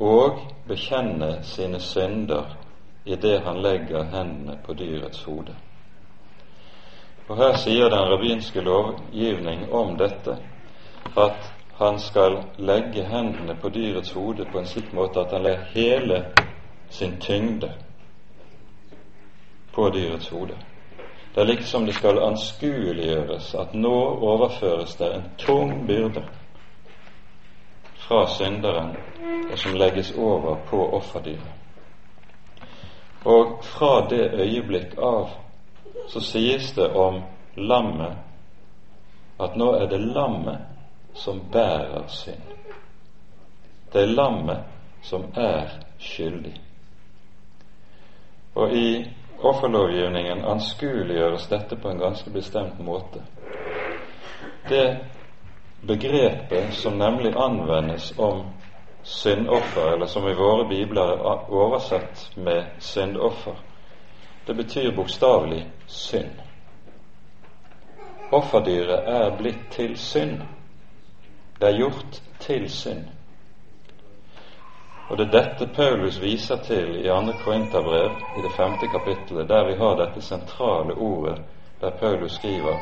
og 0.00 0.40
bekjenne 0.68 1.42
sine 1.42 1.80
synder 1.80 2.56
idet 3.08 3.42
han 3.44 3.62
legger 3.62 4.04
hendene 4.04 4.58
på 4.66 4.74
dyrets 4.74 5.22
hode. 5.24 5.54
Og 7.28 7.36
Her 7.36 7.56
sier 7.60 7.88
den 7.92 8.08
rabbinske 8.12 8.60
lovgivning 8.60 9.66
om 9.72 9.96
dette 9.98 10.36
at 11.16 11.52
han 11.78 11.98
skal 12.00 12.38
legge 12.58 13.04
hendene 13.04 13.54
på 13.60 13.68
dyrets 13.68 14.12
hode 14.12 14.44
på 14.52 14.58
en 14.58 14.66
slik 14.66 14.92
måte 14.92 15.20
at 15.20 15.32
han 15.32 15.42
legger 15.42 15.68
hele 15.74 16.24
sin 16.90 17.20
tyngde 17.20 17.72
på 19.74 19.90
dyrets 19.94 20.28
hode. 20.28 20.56
Det 21.34 21.40
er 21.40 21.46
liksom 21.52 21.86
det 21.86 21.94
skal 21.94 22.18
anskueliggjøres 22.18 23.54
at 23.54 23.74
nå 23.74 23.94
overføres 24.32 24.96
det 24.96 25.14
en 25.14 25.28
tung 25.38 25.86
byrde 25.86 26.24
fra 28.08 28.26
synderen, 28.26 28.96
og 29.52 29.58
som 29.58 29.74
legges 29.74 30.12
over 30.16 30.56
på 30.66 30.82
offerdyret. 30.96 31.57
Og 33.24 33.64
fra 33.64 34.06
det 34.10 34.30
øyeblikk 34.34 34.98
av 34.98 35.28
så 36.08 36.20
sies 36.20 36.72
det 36.72 36.86
om 36.94 37.22
lammet 37.56 38.16
at 39.40 39.56
nå 39.56 39.72
er 39.74 39.86
det 39.90 40.00
lammet 40.00 40.58
som 41.14 41.40
bærer 41.52 42.06
synd. 42.08 42.42
Det 43.92 44.02
er 44.02 44.14
lammet 44.14 44.64
som 45.02 45.24
er 45.36 45.70
skyldig. 45.98 46.54
Og 48.54 48.72
i 48.74 48.88
offerlovgivningen 49.38 50.44
anskueliggjøres 50.44 51.46
dette 51.46 51.76
på 51.76 51.90
en 51.90 52.00
ganske 52.02 52.30
bestemt 52.30 52.80
måte. 52.82 53.22
Det 54.68 54.98
begrepet 55.86 56.74
som 56.74 56.98
nemlig 56.98 57.34
anvendes 57.36 58.12
om 58.18 58.46
syndoffer, 59.08 59.92
eller 59.92 60.06
som 60.06 60.28
i 60.28 60.34
våre 60.34 60.68
bibler 60.68 61.02
er 61.32 61.50
oversett 61.50 62.30
med 62.36 62.64
syndoffer, 62.78 63.56
det 64.46 64.54
betyr 64.54 64.96
bokstavelig 64.96 65.66
synd. 65.86 66.40
Offerdyret 68.32 69.08
er 69.08 69.36
blitt 69.36 69.70
til 69.70 69.96
synd. 69.96 70.42
Det 71.60 71.68
er 71.68 71.78
gjort 71.78 72.20
til 72.40 72.70
synd. 72.70 73.04
Og 75.08 75.18
det 75.18 75.26
er 75.26 75.32
dette 75.32 75.68
Paulus 75.76 76.20
viser 76.20 76.56
til 76.64 76.98
i 77.00 77.08
2. 77.08 77.32
Korinterbrev 77.44 78.10
i 78.38 78.42
det 78.44 78.52
femte 78.52 78.88
kapittelet, 78.88 79.48
der 79.48 79.64
vi 79.66 79.78
har 79.80 79.96
dette 79.96 80.22
sentrale 80.22 80.94
ordet 80.94 81.38
der 81.80 81.90
Paulus 81.90 82.32
skriver 82.32 82.76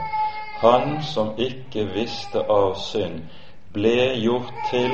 Han 0.61 1.03
som 1.03 1.35
ikke 1.39 1.85
visste 1.95 2.43
av 2.51 2.75
synd, 2.75 3.23
ble 3.73 4.17
gjort 4.23 4.53
til 4.71 4.91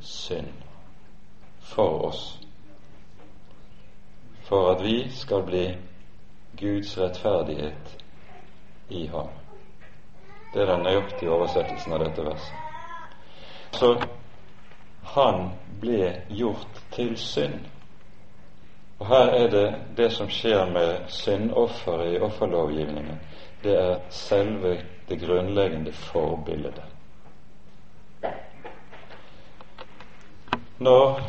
synd 0.00 0.52
for 1.60 2.06
oss, 2.06 2.38
for 4.48 4.70
at 4.72 4.84
vi 4.84 5.10
skal 5.10 5.42
bli 5.42 5.76
Guds 6.56 6.98
rettferdighet 6.98 7.96
i 8.88 9.06
ham. 9.06 9.28
Det 10.54 10.62
er 10.62 10.72
den 10.72 10.86
nøyaktige 10.86 11.30
oversettelsen 11.30 11.92
av 11.92 12.04
dette 12.04 12.24
verset. 12.24 12.54
Så 13.76 13.90
han 15.16 15.50
ble 15.80 16.12
gjort 16.28 16.80
til 16.94 17.16
synd. 17.18 17.66
Og 18.98 19.06
her 19.10 19.32
er 19.36 19.50
det 19.52 19.66
det 19.96 20.10
som 20.12 20.30
skjer 20.32 20.70
med 20.72 21.10
syndofferet 21.12 22.14
i 22.14 22.20
offerlovgivningen. 22.24 23.18
Det 23.62 23.74
er 23.76 23.98
selve 24.10 24.78
det 25.08 25.20
grunnleggende 25.20 25.92
forbildet. 25.92 26.80
Når 30.78 31.20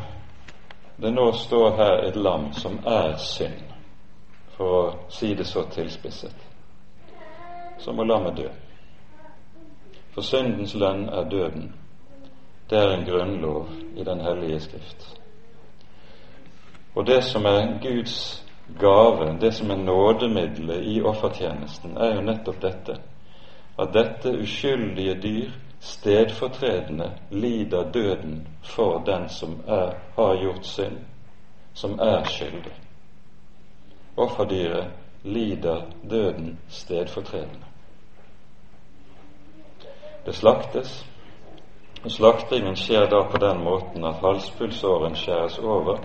det 1.02 1.14
nå 1.14 1.32
står 1.32 1.76
her 1.76 2.08
et 2.08 2.16
lam 2.16 2.54
som 2.54 2.80
er 2.86 3.18
synd, 3.18 3.62
for 4.58 4.78
å 4.78 5.10
si 5.14 5.34
det 5.36 5.46
så 5.48 5.64
tilspisset, 5.72 6.36
så 7.78 7.94
må 7.94 8.04
lammet 8.04 8.38
dø. 8.38 8.48
For 10.12 10.26
syndens 10.26 10.74
lønn 10.76 11.06
er 11.10 11.30
døden. 11.30 11.70
Det 12.70 12.78
er 12.78 12.92
en 12.92 13.06
grunnlov 13.06 13.70
i 13.96 14.04
Den 14.04 14.22
hellige 14.22 14.60
skrift. 14.60 15.06
Og 16.96 17.06
det 17.08 17.24
som 17.24 17.46
er 17.46 17.78
Guds 17.82 18.44
gave, 18.80 19.38
det 19.42 19.54
som 19.54 19.72
er 19.72 19.78
nådemiddelet 19.78 20.84
i 20.84 21.02
offertjenesten, 21.02 21.98
er 21.98 22.16
jo 22.16 22.22
nettopp 22.22 22.62
dette 22.62 22.98
at 23.78 23.94
dette 23.94 24.34
uskyldige 24.42 25.14
dyr 25.22 25.52
stedfortredende 25.80 27.12
lider 27.32 27.92
døden 27.92 28.48
for 28.64 29.00
den 29.06 29.30
som 29.30 29.64
er, 29.68 29.94
har 30.16 30.42
gjort 30.42 30.66
synd, 30.66 30.98
som 31.74 32.00
er 32.00 32.24
skyldig. 32.24 32.74
Offerdyret 34.18 34.88
lider 35.24 35.82
døden 36.10 36.60
stedfortredende. 36.70 37.66
Det 40.26 40.36
slaktes, 40.36 41.06
og 42.04 42.12
slaktingen 42.12 42.76
skjer 42.76 43.06
da 43.10 43.22
på 43.32 43.38
den 43.38 43.64
måten 43.64 44.06
at 44.06 44.20
halspulsåren 44.22 45.16
skjæres 45.16 45.60
over, 45.60 45.98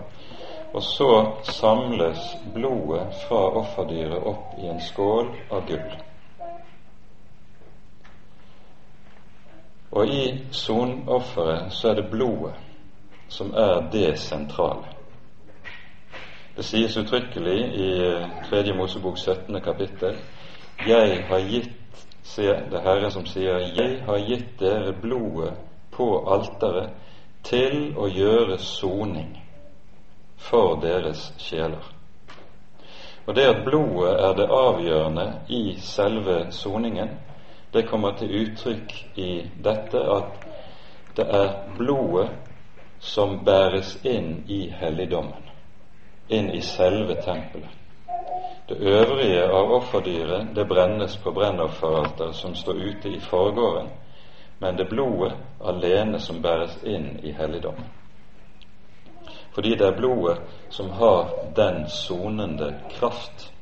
og 0.73 0.83
så 0.83 1.31
samles 1.43 2.19
blodet 2.53 3.07
fra 3.27 3.41
offerdyret 3.59 4.23
opp 4.23 4.57
i 4.57 4.67
en 4.67 4.81
skål 4.81 5.29
av 5.51 5.67
gull. 5.67 5.91
Og 9.93 10.07
i 10.07 10.23
sonofferet 10.51 11.73
så 11.73 11.89
er 11.89 12.01
det 12.01 12.09
blodet 12.11 12.53
som 13.29 13.53
er 13.53 13.89
det 13.91 14.19
sentrale. 14.19 14.89
Det 16.57 16.65
sies 16.65 16.97
uttrykkelig 16.97 17.59
i 17.75 17.89
3. 18.49 18.59
Eh, 18.59 18.75
Mosebok 18.77 19.17
17. 19.17 19.61
kapittel 19.61 20.17
Jeg 20.87 21.23
har 21.29 21.39
gitt 21.49 21.79
Se, 22.23 22.41
det 22.41 22.73
er 22.73 22.81
Herren 22.81 23.11
som 23.11 23.25
sier 23.25 23.59
'Jeg 23.59 24.03
har 24.05 24.17
gitt 24.17 24.59
dere 24.59 24.93
blodet 25.01 25.53
på 25.91 26.25
alteret 26.27 26.89
til 27.43 27.93
å 27.97 28.07
gjøre 28.07 28.57
soning 28.57 29.41
for 30.37 30.79
deres 30.81 31.33
sjeler'. 31.37 31.91
Og 33.27 33.35
det 33.35 33.43
at 33.43 33.65
blodet 33.65 34.13
er 34.19 34.33
det 34.33 34.47
avgjørende 34.49 35.33
i 35.49 35.75
selve 35.79 36.51
soningen, 36.51 37.09
det 37.73 37.83
kommer 37.89 38.11
til 38.17 38.33
uttrykk 38.41 38.93
i 39.17 39.29
dette 39.63 40.01
at 40.15 40.43
det 41.17 41.25
er 41.29 41.53
blodet 41.77 42.29
som 42.99 43.39
bæres 43.45 43.95
inn 44.05 44.43
i 44.47 44.67
helligdommen, 44.79 45.49
inn 46.29 46.51
i 46.53 46.61
selve 46.61 47.17
tempelet. 47.21 47.69
Det 48.67 48.77
øvrige 48.79 49.43
av 49.43 49.71
offerdyret 49.75 50.53
det 50.55 50.67
brennes 50.67 51.17
på 51.17 51.31
brennofferalteret 51.35 52.35
som 52.35 52.55
står 52.55 52.73
ute 52.73 53.09
i 53.09 53.19
forgården, 53.19 53.89
men 54.59 54.77
det 54.77 54.87
blodet 54.89 55.33
alene 55.59 56.19
som 56.19 56.41
bæres 56.41 56.77
inn 56.83 57.19
i 57.23 57.31
helligdommen. 57.31 57.89
Fordi 59.53 59.75
det 59.75 59.87
er 59.87 59.97
blodet 59.97 60.37
som 60.69 60.89
har 60.89 61.29
den 61.55 61.89
sonende 61.89 62.73
kraft. 62.89 63.52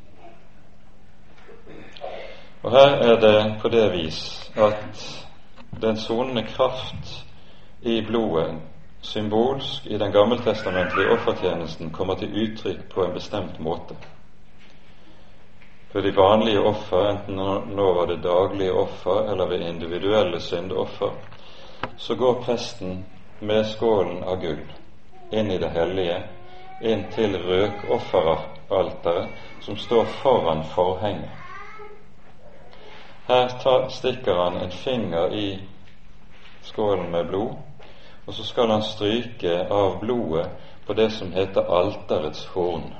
Og 2.63 2.71
her 2.71 2.89
er 3.09 3.19
det 3.19 3.55
på 3.61 3.69
det 3.69 3.91
vis 3.93 4.51
at 4.55 5.27
den 5.81 5.97
sonende 5.97 6.43
kraft 6.43 7.25
i 7.81 8.01
blodet 8.05 8.55
symbolsk 9.01 9.85
i 9.85 9.97
den 9.97 10.11
gammeltestamentlige 10.11 11.09
offertjenesten 11.09 11.89
kommer 11.89 12.15
til 12.15 12.35
uttrykk 12.43 12.83
på 12.93 13.05
en 13.05 13.13
bestemt 13.13 13.59
måte. 13.59 13.95
For 15.91 15.99
de 16.01 16.13
vanlige 16.15 16.61
offer, 16.61 17.09
enten 17.09 17.35
nå 17.75 17.87
var 17.93 18.05
det 18.07 18.23
daglige 18.23 18.71
offer 18.73 19.31
eller 19.31 19.49
ved 19.49 19.59
individuelle 19.67 20.39
syndoffer, 20.39 21.11
så 21.97 22.15
går 22.15 22.43
presten 22.45 23.05
med 23.39 23.65
skålen 23.65 24.23
av 24.23 24.37
gull 24.41 24.61
inn 25.31 25.51
i 25.51 25.57
det 25.57 25.69
hellige, 25.73 26.21
inn 26.79 27.03
til 27.11 27.37
røkofferalteret 27.41 29.27
som 29.59 29.77
står 29.77 30.05
foran 30.21 30.63
forhenget. 30.75 31.40
Her 33.31 33.89
stikker 33.89 34.35
han 34.35 34.57
en 34.57 34.71
finger 34.71 35.33
i 35.33 35.59
skålen 36.61 37.11
med 37.11 37.27
blod, 37.27 37.53
og 38.25 38.33
så 38.33 38.43
skal 38.43 38.69
han 38.69 38.83
stryke 38.83 39.53
av 39.71 39.99
blodet 40.01 40.49
på 40.85 40.93
det 40.93 41.09
som 41.15 41.31
heter 41.31 41.71
alterets 41.71 42.45
horn. 42.51 42.91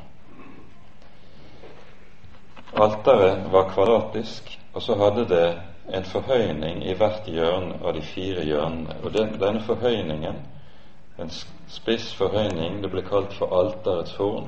Alteret 2.80 3.52
var 3.52 3.70
kvadratisk, 3.74 4.58
og 4.74 4.82
så 4.82 4.96
hadde 4.96 5.28
det 5.28 5.62
en 5.94 6.08
forhøyning 6.08 6.86
i 6.88 6.96
hvert 6.96 7.28
hjørne 7.28 7.82
av 7.84 7.94
de 7.94 8.02
fire 8.02 8.48
hjørnene. 8.48 9.02
Og 9.04 9.12
den, 9.13 9.36
denne 9.39 9.67
forhøyningen, 9.67 10.44
en 11.20 11.32
spiss 11.67 12.13
forhøyning, 12.15 12.80
det 12.84 12.91
ble 12.94 13.04
kalt 13.04 13.36
for 13.36 13.52
alterets 13.60 14.15
horn. 14.15 14.48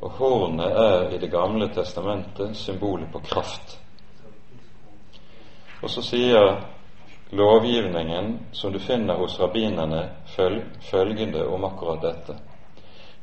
Og 0.00 0.10
hornet 0.10 0.84
er 0.88 1.10
i 1.12 1.18
Det 1.18 1.30
gamle 1.30 1.68
testamentet 1.68 2.56
symbolet 2.56 3.12
på 3.12 3.20
kraft. 3.28 3.82
Og 5.82 5.90
så 5.90 6.02
sier 6.02 6.60
lovgivningen, 7.30 8.38
som 8.52 8.72
du 8.72 8.78
finner 8.78 9.14
hos 9.14 9.40
rabbinerne, 9.40 10.08
følgende 10.90 11.46
om 11.46 11.64
akkurat 11.64 12.02
dette. 12.02 12.36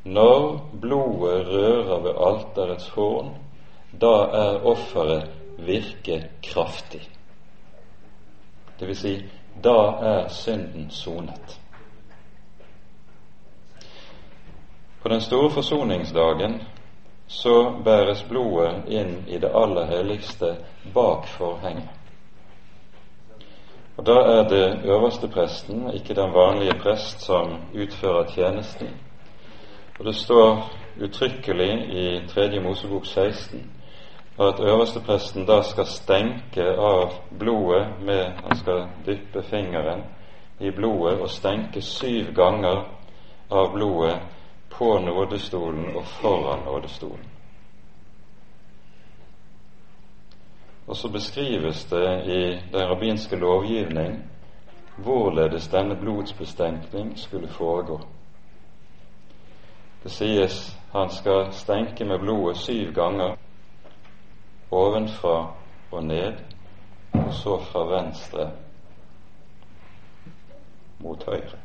Når 0.03 0.59
blodet 0.81 1.47
rører 1.47 1.99
ved 2.03 2.19
alterets 2.27 2.89
horn, 2.89 3.33
da 4.01 4.13
er 4.33 4.65
offeret 4.67 5.29
virke 5.57 6.29
kraftig. 6.43 7.01
Det 8.79 8.87
vil 8.87 8.97
si, 8.97 9.13
da 9.63 9.77
er 10.01 10.27
synden 10.29 10.89
sonet. 10.91 11.59
På 15.01 15.09
den 15.09 15.21
store 15.21 15.49
forsoningsdagen 15.49 16.61
så 17.27 17.71
bæres 17.83 18.23
blodet 18.23 18.87
inn 18.87 19.23
i 19.27 19.37
det 19.37 19.51
aller 19.55 19.85
helligste 19.85 20.55
bak 20.93 21.27
forhenget. 21.27 22.02
Og 23.97 24.05
Da 24.05 24.11
er 24.11 24.47
det 24.47 24.85
øverstepresten, 24.85 25.93
ikke 25.93 26.13
den 26.13 26.33
vanlige 26.33 26.79
prest, 26.81 27.21
som 27.21 27.57
utfører 27.75 28.25
tjenesten. 28.27 28.87
Og 29.99 30.05
Det 30.05 30.15
står 30.15 30.71
uttrykkelig 31.03 31.71
i 31.89 32.27
3. 32.27 32.59
Mosebok 32.59 33.05
16 33.05 33.71
at 34.39 34.59
øverstepresten 34.59 35.45
da 35.45 35.61
skal 35.61 35.85
stenke 35.85 36.63
av 36.63 37.11
blodet 37.39 37.87
med 38.01 38.31
Han 38.43 38.57
skal 38.57 38.87
dyppe 39.05 39.43
fingeren 39.43 40.03
i 40.59 40.71
blodet 40.71 41.19
og 41.21 41.29
stenke 41.29 41.81
syv 41.81 42.33
ganger 42.35 42.83
av 43.51 43.71
blodet 43.73 44.19
på 44.69 44.99
nådestolen 44.99 45.95
og 45.95 46.05
foran 46.05 46.65
nådestolen. 46.65 47.32
Og 50.87 50.95
så 50.95 51.09
beskrives 51.09 51.85
det 51.85 52.23
i 52.25 52.41
den 52.71 52.89
rabbinske 52.89 53.35
lovgivning 53.35 54.29
hvorledes 54.97 55.67
denne 55.67 55.95
blodsbestenkning 55.95 57.19
skulle 57.19 57.47
foregå. 57.47 57.99
Det 60.03 60.11
sies 60.11 60.79
han 60.91 61.09
skal 61.09 61.53
stenke 61.53 62.05
med 62.05 62.19
blodet 62.19 62.57
syv 62.57 62.93
ganger 62.93 63.35
ovenfra 64.71 65.53
og 65.91 66.03
ned, 66.03 66.33
og 67.13 67.33
så 67.33 67.59
fra 67.59 67.85
venstre 67.95 68.51
mot 70.99 71.23
høyre. 71.25 71.57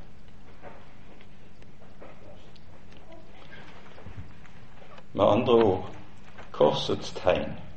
Med 5.12 5.24
andre 5.24 5.52
ord 5.52 5.90
korsets 6.52 7.12
tegn 7.12 7.67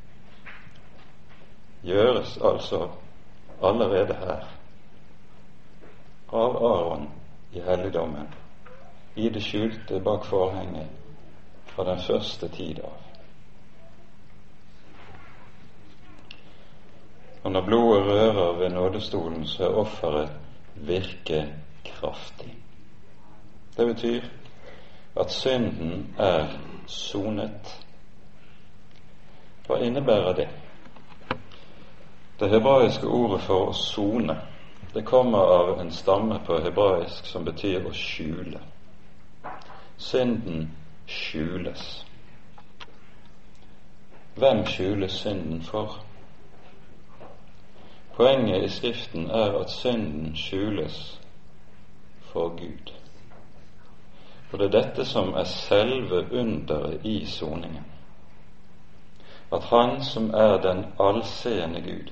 gjøres 1.84 2.38
altså 2.44 2.90
allerede 3.64 4.14
her 4.14 4.48
av 6.32 6.56
Aron 6.56 7.10
i 7.52 7.60
helligdommen, 7.60 8.28
i 9.16 9.30
det 9.30 9.44
skjulte 9.44 10.00
bak 10.00 10.26
forhenget, 10.26 10.88
fra 11.66 11.84
den 11.84 12.00
første 12.00 12.48
tid 12.48 12.80
av. 12.84 12.98
Og 17.44 17.52
når 17.52 17.66
blodet 17.66 18.06
rører 18.06 18.58
ved 18.58 18.70
nådestolen, 18.70 19.46
så 19.48 19.64
er 19.64 19.78
offeret 19.84 20.32
virkekraftig. 20.76 22.56
Det 23.78 23.88
betyr 23.88 24.22
at 25.20 25.32
synden 25.32 26.16
er 26.20 26.48
sonet. 26.88 27.86
Hva 29.68 29.80
innebærer 29.82 30.34
det? 30.34 30.48
Det 32.42 32.50
hebraiske 32.50 33.06
ordet 33.06 33.44
for 33.46 33.68
å 33.70 33.74
sone 33.78 34.34
det 34.94 35.04
kommer 35.06 35.38
av 35.38 35.80
en 35.80 35.92
stamme 35.94 36.40
på 36.46 36.56
hebraisk 36.64 37.26
som 37.30 37.44
betyr 37.46 37.84
å 37.86 37.92
skjule. 37.94 38.58
Synden 40.02 40.64
skjules. 41.06 41.84
Hvem 44.42 44.64
skjules 44.66 45.20
synden 45.22 45.60
for? 45.62 46.00
Poenget 48.16 48.66
i 48.66 48.70
Skriften 48.74 49.30
er 49.30 49.60
at 49.60 49.70
synden 49.70 50.32
skjules 50.36 50.98
for 52.32 52.56
Gud. 52.58 52.90
Og 54.50 54.58
det 54.58 54.66
er 54.72 54.74
dette 54.80 55.06
som 55.06 55.30
er 55.38 55.46
selve 55.46 56.24
underet 56.32 57.06
i 57.06 57.20
soningen. 57.26 57.86
At 59.54 59.70
Han 59.70 60.02
som 60.02 60.34
er 60.34 60.58
den 60.66 60.84
allseende 61.00 61.82
Gud, 61.86 62.12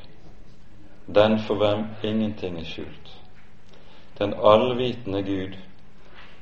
den 1.15 1.39
for 1.39 1.55
hvem 1.55 1.85
ingenting 2.03 2.59
er 2.59 2.67
skjult, 2.67 3.09
den 4.17 4.33
allvitende 4.33 5.23
Gud, 5.23 5.57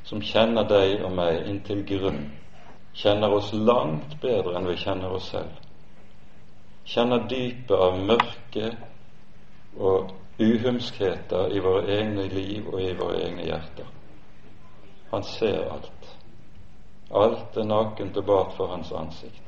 som 0.03 0.21
kjenner 0.21 0.67
deg 0.67 1.03
og 1.03 1.13
meg 1.15 1.47
inntil 1.47 1.83
grunn, 1.87 2.21
kjenner 2.97 3.33
oss 3.37 3.53
langt 3.53 4.17
bedre 4.21 4.57
enn 4.57 4.67
vi 4.67 4.77
kjenner 4.81 5.13
oss 5.15 5.29
selv, 5.31 5.59
kjenner 6.87 7.27
dypet 7.29 7.75
av 7.75 7.99
mørke 7.99 8.71
og 9.77 10.13
uhumskheter 10.39 11.51
i 11.53 11.59
våre 11.59 11.99
egne 11.99 12.27
liv 12.31 12.67
og 12.71 12.81
i 12.81 12.93
våre 12.97 13.21
egne 13.25 13.45
hjerter. 13.47 13.89
Han 15.11 15.23
ser 15.23 15.67
alt. 15.71 16.15
Alt 17.11 17.57
er 17.57 17.67
nakent 17.67 18.17
og 18.17 18.25
bart 18.25 18.55
for 18.57 18.67
hans 18.67 18.91
ansikt. 18.91 19.43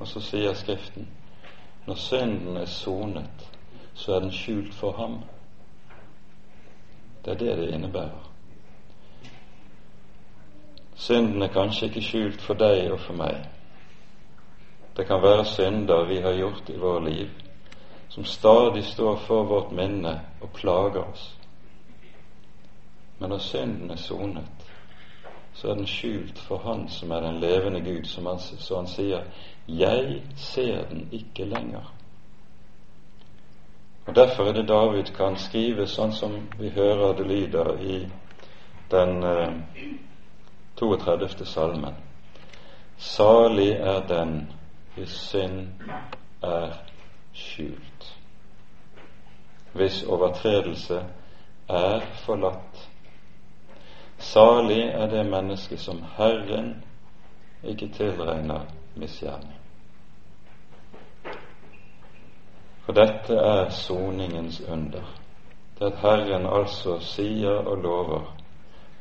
Og 0.00 0.08
så 0.08 0.20
sier 0.24 0.54
Skriften 0.56 1.08
når 1.86 1.98
synden 1.98 2.56
er 2.56 2.66
sonet, 2.70 3.48
så 3.94 4.14
er 4.14 4.20
den 4.20 4.32
skjult 4.32 4.74
for 4.74 4.92
ham. 4.92 5.18
Det 7.24 7.30
er 7.30 7.38
det 7.38 7.58
det 7.58 7.74
innebærer. 7.74 8.28
Synden 10.94 11.42
er 11.42 11.48
kanskje 11.48 11.86
ikke 11.86 12.02
skjult 12.02 12.42
for 12.42 12.54
deg 12.54 12.92
og 12.92 13.00
for 13.00 13.18
meg. 13.18 13.46
Det 14.96 15.06
kan 15.06 15.22
være 15.22 15.44
synder 15.44 16.04
vi 16.04 16.20
har 16.20 16.36
gjort 16.36 16.68
i 16.68 16.78
våre 16.78 17.04
liv, 17.10 17.30
som 18.08 18.24
stadig 18.24 18.84
står 18.84 19.16
for 19.16 19.44
vårt 19.44 19.72
minne 19.72 20.20
og 20.40 20.50
plager 20.54 21.04
oss. 21.04 21.38
Men 23.18 23.30
når 23.30 23.38
synden 23.38 23.90
er 23.90 23.96
sonet, 23.96 24.68
så 25.54 25.68
er 25.70 25.74
den 25.74 25.86
skjult 25.86 26.38
for 26.38 26.58
Han 26.58 26.88
som 26.88 27.10
er 27.10 27.20
den 27.20 27.40
levende 27.40 27.80
Gud, 27.80 28.04
som 28.04 28.26
han, 28.26 28.38
så 28.38 28.76
han 28.76 28.86
sier 28.86 29.24
'Jeg 29.68 30.22
ser 30.36 30.88
den 30.88 31.08
ikke 31.12 31.44
lenger'. 31.44 32.01
Og 34.06 34.14
Derfor 34.14 34.44
er 34.44 34.52
det 34.52 34.68
David 34.68 35.04
kan 35.16 35.36
skrive 35.36 35.86
sånn 35.86 36.12
som 36.12 36.34
vi 36.58 36.70
hører 36.74 37.14
det 37.18 37.26
lyder 37.26 37.76
i 37.80 37.98
den 38.90 39.22
eh, 39.22 39.52
32. 40.76 41.46
salmen. 41.46 41.94
Salig 42.98 43.70
er 43.70 44.02
den 44.08 44.50
hvis 44.94 45.14
synd 45.30 45.68
er 46.42 46.74
skjult, 47.32 48.08
hvis 49.72 50.02
overtredelse 50.04 50.98
er 51.68 52.04
forlatt. 52.26 52.88
Salig 54.18 54.82
er 54.82 55.06
det 55.06 55.24
menneske 55.26 55.78
som 55.78 56.02
Herren 56.16 56.74
ikke 57.64 57.88
tilregner 57.94 58.66
misgjerning. 58.94 59.61
For 62.84 62.92
dette 62.92 63.34
er 63.34 63.68
soningens 63.70 64.60
under. 64.60 65.04
Det 65.78 65.86
at 65.86 65.98
Herren 66.02 66.46
altså 66.46 66.98
sier 67.00 67.62
og 67.66 67.78
lover 67.82 68.24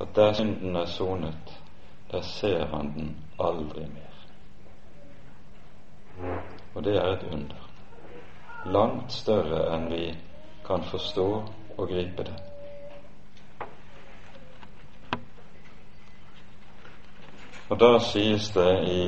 at 0.02 0.16
der 0.16 0.34
synden 0.34 0.76
er 0.76 0.86
sonet, 0.86 1.58
der 2.12 2.22
ser 2.22 2.66
han 2.66 2.94
den 2.94 3.18
aldri 3.40 3.82
mer. 3.82 4.12
Og 6.76 6.84
det 6.84 6.96
er 6.96 7.12
et 7.14 7.24
under. 7.34 7.68
Langt 8.66 9.12
større 9.14 9.66
enn 9.76 9.90
vi 9.92 10.06
kan 10.66 10.84
forstå 10.84 11.28
og 11.78 11.88
gripe 11.88 12.24
det. 12.24 12.38
Og 17.70 17.80
da 17.80 17.98
sies 18.04 18.50
det 18.54 18.72
i 18.88 19.02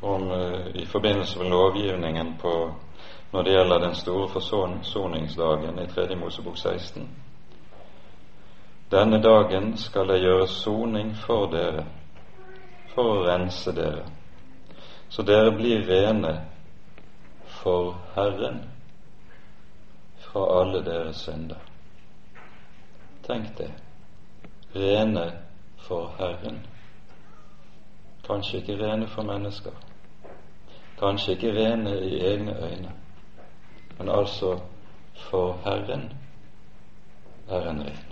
om, 0.00 0.30
uh, 0.30 0.66
i 0.74 0.86
forbindelse 0.86 1.38
med 1.38 1.50
lovgivningen 1.50 2.36
på, 2.42 2.74
når 3.32 3.42
det 3.42 3.52
gjelder 3.52 3.78
den 3.78 3.94
store 3.94 4.28
forsoningsdagen 4.28 5.78
i 5.78 5.86
3. 5.86 6.16
Mosebok 6.16 6.58
16. 6.58 7.08
Denne 8.90 9.22
dagen 9.22 9.76
skal 9.76 10.08
jeg 10.08 10.20
gjøre 10.20 10.46
soning 10.48 11.16
for 11.26 11.50
dere, 11.52 11.84
for 12.94 13.10
å 13.12 13.24
rense 13.26 13.72
dere, 13.76 14.06
så 15.08 15.22
dere 15.22 15.52
blir 15.56 15.84
rene 15.88 16.32
for 17.60 17.96
Herren 18.14 18.62
fra 20.28 20.46
alle 20.60 20.80
deres 20.84 21.16
synder. 21.16 21.60
Tenk 23.26 23.58
det. 23.58 23.70
Rene 24.74 25.32
for 25.84 26.10
Herren. 26.18 26.62
Kanskje 28.28 28.58
ikke 28.58 28.74
rene 28.76 29.06
for 29.08 29.22
mennesker, 29.22 29.72
kanskje 30.98 31.32
ikke 31.32 31.52
rene 31.56 31.94
i 32.04 32.18
egne 32.20 32.56
øyne, 32.64 32.90
men 33.98 34.08
altså 34.08 34.58
for 35.30 35.56
Herren 35.64 36.12
er 37.48 37.70
en 37.70 37.80
ren. 37.80 38.04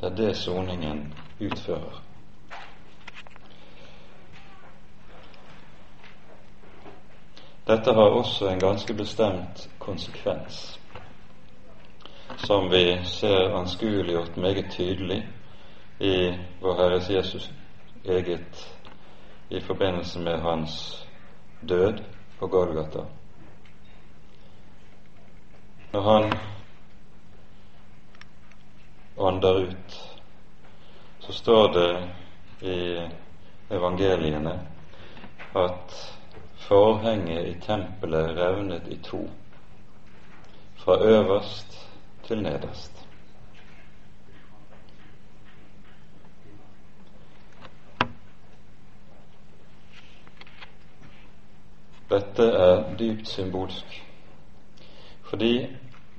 Det 0.00 0.06
er 0.06 0.14
det 0.14 0.36
soningen 0.36 1.14
utfører. 1.40 2.02
Dette 7.66 7.92
har 7.92 8.10
også 8.20 8.48
en 8.48 8.60
ganske 8.60 8.94
bestemt 8.94 9.68
konsekvens, 9.78 10.80
som 12.36 12.70
vi 12.70 13.00
ser 13.04 13.56
anskueliggjort 13.58 14.36
meget 14.36 14.66
tydelig 14.70 15.28
i 16.00 16.34
vår 16.60 16.74
Herres 16.76 17.10
Jesus 17.10 17.50
eget 18.04 18.75
i 19.48 19.60
forbindelse 19.60 20.20
med 20.20 20.38
hans 20.38 21.06
død 21.60 21.98
på 22.38 22.46
Golgata. 22.46 23.04
Når 25.92 26.00
han 26.00 26.32
ånder 29.16 29.54
ut, 29.54 30.18
så 31.18 31.32
står 31.32 31.72
det 31.72 32.08
i 32.60 33.08
evangeliene 33.70 34.60
at 35.54 36.16
forhenget 36.56 37.46
i 37.46 37.60
tempelet 37.60 38.36
revnet 38.36 38.88
i 38.88 38.98
to, 39.02 39.30
fra 40.76 40.98
øverst 41.02 41.88
til 42.24 42.42
nederst. 42.42 43.05
Dette 52.10 52.42
er 52.42 52.96
dypt 52.98 53.28
symbolsk, 53.28 54.02
fordi 55.22 55.66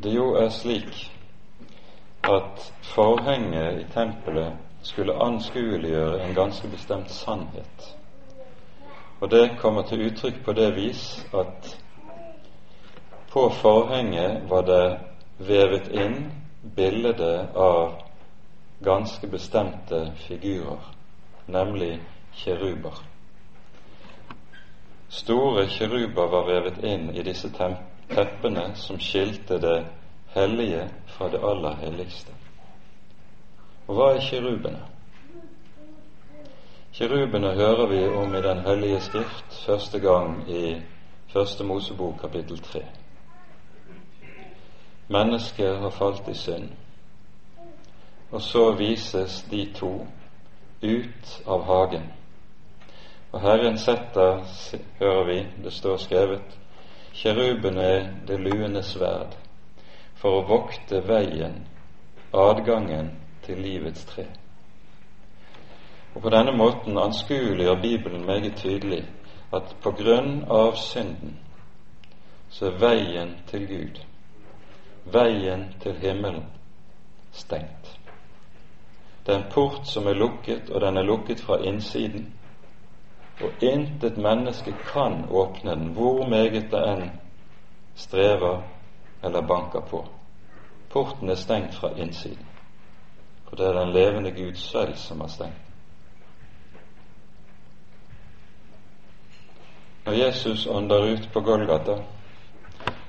det 0.04 0.16
jo 0.16 0.34
er 0.36 0.50
slik 0.50 1.14
at 2.24 2.74
forhenget 2.84 3.80
i 3.80 3.86
tempelet 3.94 4.54
skulle 4.82 5.16
anskueliggjøre 5.24 6.26
en 6.26 6.36
ganske 6.36 6.68
bestemt 6.68 7.12
sannhet. 7.12 7.96
Og 9.22 9.32
det 9.32 9.58
kommer 9.60 9.82
til 9.82 10.06
uttrykk 10.10 10.44
på 10.46 10.54
det 10.54 10.76
vis 10.76 11.26
at 11.34 11.78
på 13.32 13.50
forhenget 13.50 14.50
var 14.50 14.62
det 14.62 15.00
vevet 15.40 15.88
inn 15.94 16.32
bildet 16.76 17.22
av 17.56 17.96
ganske 18.84 19.28
bestemte 19.28 20.12
figurer, 20.28 20.84
nemlig 21.48 22.00
kjeruber. 22.34 23.00
Store 25.10 25.68
kiruber 25.68 26.28
var 26.28 26.46
vevet 26.48 26.84
inn 26.84 27.10
i 27.16 27.24
disse 27.24 27.50
teppene 28.10 28.76
som 28.76 29.00
skilte 29.00 29.60
det 29.60 29.86
hellige 30.36 30.90
fra 31.08 31.30
det 31.30 31.40
aller 31.44 31.76
helligste. 31.82 32.36
Og 33.88 33.96
hva 33.96 34.12
er 34.16 34.22
kirubene? 34.22 34.84
Kirubene 36.94 37.54
hører 37.56 37.88
vi 37.88 38.04
om 38.08 38.36
i 38.36 38.42
Den 38.42 38.60
hellige 38.66 39.02
skrift 39.02 39.66
første 39.66 40.00
gang 40.00 40.50
i 40.50 40.82
Første 41.28 41.64
Mosebok 41.64 42.20
kapittel 42.22 42.60
tre. 42.60 42.82
Mennesket 45.08 45.78
har 45.80 45.90
falt 45.90 46.28
i 46.28 46.34
synd, 46.34 46.70
og 48.32 48.42
så 48.42 48.72
vises 48.72 49.46
de 49.52 49.74
to 49.76 50.08
ut 50.84 51.42
av 51.48 51.64
hagen. 51.64 52.17
Og 53.32 53.42
Herren 53.42 53.78
setter, 53.78 54.44
hører 55.00 55.26
vi, 55.26 55.38
det 55.64 55.74
står 55.74 55.98
skrevet, 55.98 56.60
kjerubene 57.14 57.90
det 58.28 58.40
luende 58.40 58.84
sverd 58.84 59.36
for 60.18 60.40
å 60.40 60.46
vokte 60.48 61.02
veien, 61.06 61.60
adgangen 62.34 63.12
til 63.46 63.60
livets 63.62 64.06
tre. 64.06 64.26
Og 66.16 66.22
På 66.22 66.30
denne 66.34 66.54
måten 66.58 66.98
anskueliggjør 66.98 67.82
Bibelen 67.82 68.26
meget 68.26 68.56
tydelig 68.58 69.04
at 69.54 69.76
på 69.84 69.92
grunn 69.92 70.46
av 70.50 70.76
synden 70.82 71.38
så 72.50 72.72
er 72.72 72.80
veien 72.82 73.36
til 73.48 73.68
Gud, 73.68 74.00
veien 75.14 75.68
til 75.84 75.94
himmelen, 76.02 76.48
stengt. 77.32 77.92
Det 79.26 79.34
er 79.34 79.42
en 79.42 79.52
port 79.52 79.88
som 79.88 80.08
er 80.08 80.16
lukket, 80.16 80.70
og 80.70 80.82
den 80.82 80.98
er 80.98 81.04
lukket 81.04 81.42
fra 81.44 81.60
innsiden. 81.60 82.32
Og 83.42 83.64
intet 83.64 84.18
menneske 84.18 84.74
kan 84.94 85.26
åpne 85.30 85.72
den, 85.72 85.88
hvor 85.94 86.26
meget 86.30 86.72
det 86.72 86.82
enn 86.90 87.12
strever 87.96 88.62
eller 89.24 89.42
banker 89.42 89.82
på. 89.82 90.06
Porten 90.90 91.30
er 91.30 91.36
stengt 91.36 91.76
fra 91.76 91.90
innsiden, 91.98 92.46
for 93.48 93.56
det 93.56 93.68
er 93.68 93.80
den 93.80 93.94
levende 93.94 94.32
Gud 94.32 94.56
selv 94.56 94.96
som 94.96 95.22
har 95.22 95.28
stengt. 95.28 95.62
Når 100.06 100.14
Jesus 100.14 100.68
ånder 100.68 101.14
ut 101.14 101.30
på 101.34 101.42
Golgata, 101.42 101.98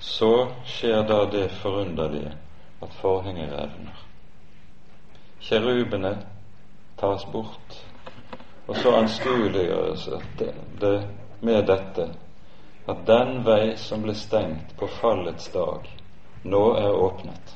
så 0.01 0.49
skjer 0.65 1.03
da 1.07 1.25
det 1.31 1.51
forunderlige 1.51 2.33
at 2.83 2.95
forhenget 3.01 3.53
revner. 3.53 4.05
Kjerubene 5.41 6.19
tas 6.99 7.25
bort, 7.33 7.88
og 8.69 8.77
så 8.77 8.95
anskueliggjøres 9.01 10.09
det, 10.39 10.53
det 10.81 10.97
med 11.41 11.67
dette 11.67 12.09
at 12.89 13.01
den 13.09 13.43
vei 13.45 13.77
som 13.77 14.05
ble 14.05 14.15
stengt 14.17 14.77
på 14.81 14.89
fallets 15.01 15.51
dag, 15.53 15.89
nå 16.45 16.63
er 16.81 16.95
åpnet. 16.97 17.55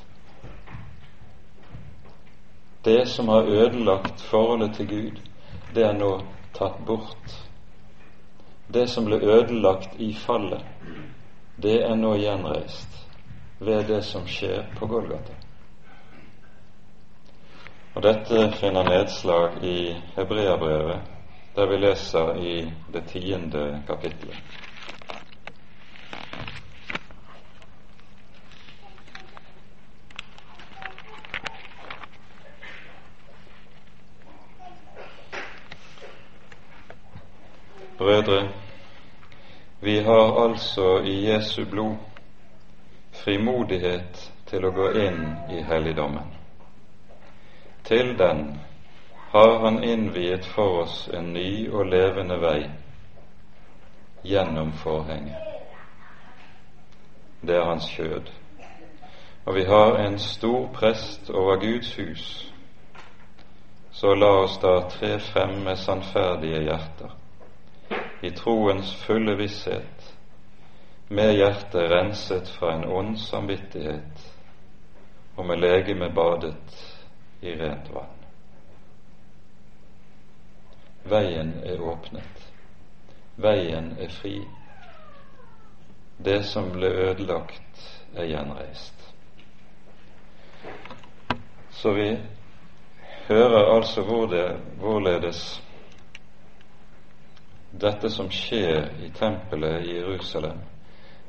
Det 2.83 3.07
som 3.09 3.31
har 3.33 3.49
ødelagt 3.49 4.21
forholdet 4.29 4.75
til 4.77 4.87
Gud, 4.91 5.23
det 5.73 5.87
er 5.87 5.97
nå 5.97 6.17
tatt 6.53 6.77
bort 6.85 7.39
det 8.73 8.87
som 8.89 9.05
ble 9.05 9.19
ødelagt 9.21 9.99
i 10.01 10.13
fallet, 10.17 10.61
det 11.61 11.81
er 11.85 11.95
nå 11.95 12.15
gjenreist 12.17 12.95
ved 13.59 13.85
det 13.87 14.01
som 14.07 14.25
skjer 14.27 14.65
på 14.79 14.87
Golgata. 14.89 15.35
Og 17.93 18.01
Dette 18.01 18.47
finner 18.57 18.87
nedslag 18.89 19.59
i 19.63 19.93
Hebreabrevet, 20.15 21.01
der 21.55 21.67
vi 21.69 21.77
leser 21.77 22.35
i 22.41 22.53
det 22.93 23.03
tiende 23.11 23.83
kapittelet. 23.87 24.37
Brødre, 37.97 38.49
vi 39.81 39.99
har 39.99 40.43
altså 40.45 40.99
i 41.05 41.29
Jesu 41.29 41.65
blod 41.69 41.95
frimodighet 43.23 44.31
til 44.49 44.65
å 44.65 44.73
gå 44.73 44.95
inn 45.05 45.27
i 45.53 45.61
helligdommen. 45.61 46.42
Til 47.83 48.19
den 48.19 48.59
har 49.31 49.59
Han 49.65 49.83
innviet 49.83 50.45
for 50.45 50.81
oss 50.83 51.09
en 51.13 51.33
ny 51.33 51.69
og 51.71 51.85
levende 51.85 52.37
vei 52.41 52.69
gjennom 54.23 54.71
forhenget. 54.71 55.49
Det 57.41 57.55
er 57.55 57.65
Hans 57.65 57.89
kjød. 57.89 58.29
Og 59.45 59.55
vi 59.55 59.63
har 59.63 59.97
en 60.05 60.19
stor 60.19 60.69
prest 60.73 61.29
over 61.29 61.55
Guds 61.55 61.95
hus. 61.95 62.53
Så 63.91 64.15
la 64.15 64.31
oss 64.43 64.57
da 64.57 64.77
tre 64.89 65.19
frem 65.19 65.59
med 65.65 65.75
sannferdige 65.75 66.63
hjerter 66.63 67.19
i 68.23 68.31
troens 68.31 68.95
fulle 68.95 69.35
visshet, 69.35 70.13
med 71.09 71.33
hjertet 71.35 71.91
renset 71.91 72.49
fra 72.49 72.75
en 72.75 72.85
ond 72.85 73.17
samvittighet 73.17 74.23
og 75.35 75.45
med 75.45 75.59
legemet 75.59 76.15
badet 76.15 76.92
i 77.43 77.55
rent 77.59 77.89
vann. 77.93 78.19
Veien 81.03 81.53
er 81.67 81.81
åpnet. 81.81 82.43
Veien 83.35 83.91
er 83.99 84.11
fri. 84.13 84.37
Det 86.17 86.43
som 86.47 86.71
ble 86.71 86.87
ødelagt, 86.87 87.89
er 88.15 88.29
gjenreist. 88.29 89.03
Så 91.71 91.91
vi 91.97 92.07
hører 93.27 93.73
altså 93.75 94.01
hvor 94.07 94.27
det, 94.31 94.45
hvorledes 94.79 95.41
dette 97.81 98.09
som 98.13 98.29
skjer 98.31 98.91
i 99.03 99.09
tempelet 99.17 99.81
i 99.83 99.97
Jerusalem, 99.97 100.61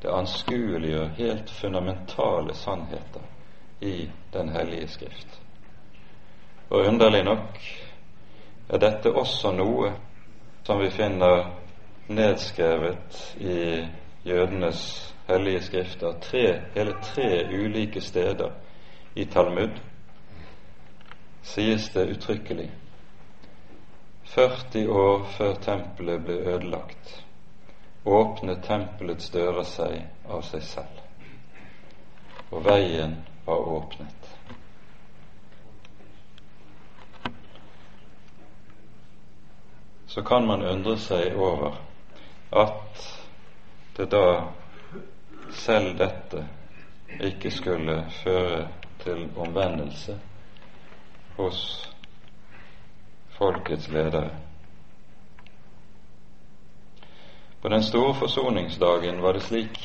det 0.01 0.13
anskueliggjør 0.13 1.15
helt 1.17 1.49
fundamentale 1.49 2.53
sannheter 2.53 3.25
i 3.81 4.11
Den 4.33 4.49
hellige 4.49 4.87
skrift. 4.87 5.41
Og 6.69 6.85
underlig 6.85 7.23
nok 7.23 7.59
er 8.69 8.81
dette 8.81 9.11
også 9.13 9.51
noe 9.53 9.91
som 10.65 10.79
vi 10.81 10.89
finner 10.89 11.51
nedskrevet 12.07 13.19
i 13.37 13.57
jødenes 14.25 14.81
hellige 15.27 15.61
skrifter 15.61 16.17
tre, 16.21 16.45
hele 16.73 16.95
tre 17.01 17.29
ulike 17.53 18.01
steder 18.01 18.49
i 19.15 19.25
Talmud 19.25 19.77
sies 21.45 21.89
det 21.93 22.07
uttrykkelig 22.15 22.71
40 24.35 24.89
år 24.89 25.27
før 25.37 25.53
tempelet 25.61 26.23
ble 26.25 26.39
ødelagt, 26.55 27.11
åpnet 28.05 28.65
tempelets 28.65 29.29
dører 29.33 29.63
seg 29.69 30.01
av 30.27 30.41
seg 30.49 30.65
selv, 30.65 31.03
og 32.49 32.65
veien 32.65 33.19
var 33.45 33.69
åpnet. 33.77 34.24
Så 40.15 40.21
kan 40.23 40.45
man 40.47 40.61
undre 40.63 40.93
seg 40.97 41.33
over 41.35 41.73
at 42.55 43.01
det 43.97 44.05
da 44.13 44.27
selv 45.51 45.97
dette 45.99 46.43
ikke 47.27 47.51
skulle 47.51 47.97
føre 48.21 48.61
til 49.03 49.25
omvendelse 49.35 50.15
hos 51.35 51.59
folkets 53.35 53.89
ledere. 53.91 54.31
På 57.59 57.73
den 57.75 57.83
store 57.83 58.15
forsoningsdagen 58.15 59.19
var 59.19 59.35
det 59.35 59.43
slik 59.49 59.81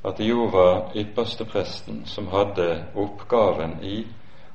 at 0.00 0.16
det 0.16 0.30
jo 0.30 0.48
var 0.56 0.96
ypperstepresten 0.96 2.06
som 2.08 2.32
hadde 2.32 2.70
oppgaven 3.04 3.82
i 3.84 4.00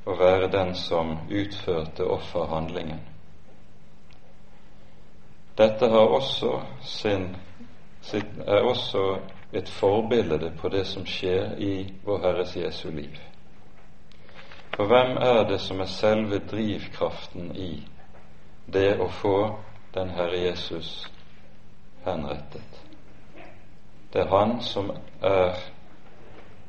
å 0.09 0.17
være 0.17 0.49
den 0.57 0.73
som 0.73 1.19
utførte 1.29 2.09
offerhandlingen. 2.17 3.10
Dette 5.61 5.85
også 5.85 6.61
sin, 6.81 7.35
er 8.47 8.61
også 8.65 9.19
et 9.53 9.69
forbilde 9.69 10.51
på 10.57 10.69
det 10.69 10.87
som 10.87 11.05
skjer 11.05 11.53
i 11.57 11.73
Vår 12.05 12.17
Herres 12.23 12.55
Jesu 12.57 12.89
liv. 12.89 13.13
For 14.73 14.87
hvem 14.87 15.17
er 15.17 15.43
det 15.43 15.59
som 15.61 15.79
er 15.79 15.85
selve 15.85 16.39
drivkraften 16.39 17.51
i 17.55 17.83
det 18.73 18.95
å 19.01 19.09
få 19.11 19.35
den 19.93 20.09
Herre 20.09 20.39
Jesus 20.39 21.11
henrettet. 22.05 22.81
Det 24.13 24.21
er 24.21 24.31
han 24.31 24.61
som 24.61 24.91
er 25.21 25.59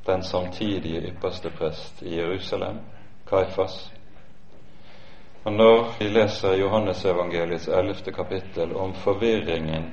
den 0.07 0.23
samtidige 0.23 1.07
ypperste 1.13 1.51
prest 1.51 2.03
i 2.03 2.17
Jerusalem, 2.19 2.81
Kaifas. 3.27 3.92
Og 5.45 5.53
når 5.53 5.89
vi 5.99 6.09
leser 6.09 6.55
Johannesevangeliets 6.55 7.69
ellevte 7.69 8.13
kapittel 8.15 8.77
om 8.79 8.95
forvirringen 8.95 9.89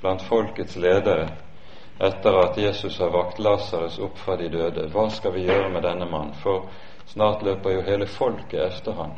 blant 0.00 0.22
folkets 0.22 0.76
ledere 0.76 1.26
etter 2.02 2.38
at 2.38 2.58
Jesus 2.58 2.98
har 2.98 3.10
vakt 3.14 3.38
Lasarus 3.42 3.98
opp 3.98 4.18
fra 4.18 4.36
de 4.38 4.48
døde, 4.50 4.86
hva 4.94 5.08
skal 5.10 5.34
vi 5.34 5.44
gjøre 5.46 5.68
med 5.74 5.82
denne 5.82 6.06
mann? 6.10 6.32
For 6.42 6.68
snart 7.10 7.42
løper 7.42 7.76
jo 7.76 7.84
hele 7.86 8.06
folket 8.06 8.60
efter 8.60 8.96
han. 8.98 9.12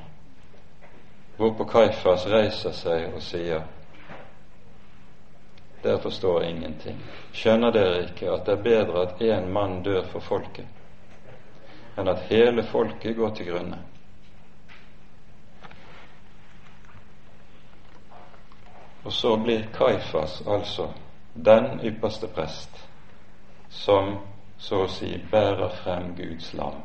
Hvorpå 1.37 1.65
Kaifas 1.69 2.27
reiser 2.31 2.73
seg 2.73 3.15
og 3.15 3.23
sier 3.23 3.65
dere 5.85 6.01
forstår 6.01 6.45
ingenting. 6.49 6.97
Skjønner 7.37 7.73
dere 7.75 8.05
ikke 8.07 8.31
at 8.33 8.47
det 8.47 8.55
er 8.55 8.63
bedre 8.65 9.03
at 9.05 9.21
én 9.21 9.51
mann 9.53 9.83
dør 9.85 10.07
for 10.09 10.25
folket, 10.25 10.65
enn 12.01 12.09
at 12.09 12.25
hele 12.31 12.65
folket 12.71 13.19
går 13.19 13.35
til 13.37 13.53
grunne? 13.53 13.83
Og 19.05 19.13
så 19.13 19.37
blir 19.37 19.67
Kaifas 19.75 20.43
altså 20.47 20.89
den 21.35 21.81
ypperste 21.85 22.29
prest 22.29 22.89
som 23.71 24.19
så 24.59 24.85
å 24.85 24.89
si 24.89 25.11
bærer 25.31 25.73
frem 25.83 26.15
Guds 26.17 26.53
lam 26.55 26.83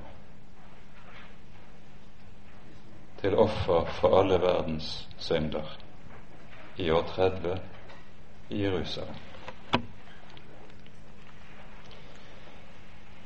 til 3.21 3.35
offer 3.35 3.87
for 3.99 4.19
alle 4.19 4.39
verdens 4.41 5.07
synder 5.19 5.77
i 6.79 6.89
år 6.91 7.03
30 7.15 7.57
i 8.49 8.61
Jerusalem. 8.63 9.15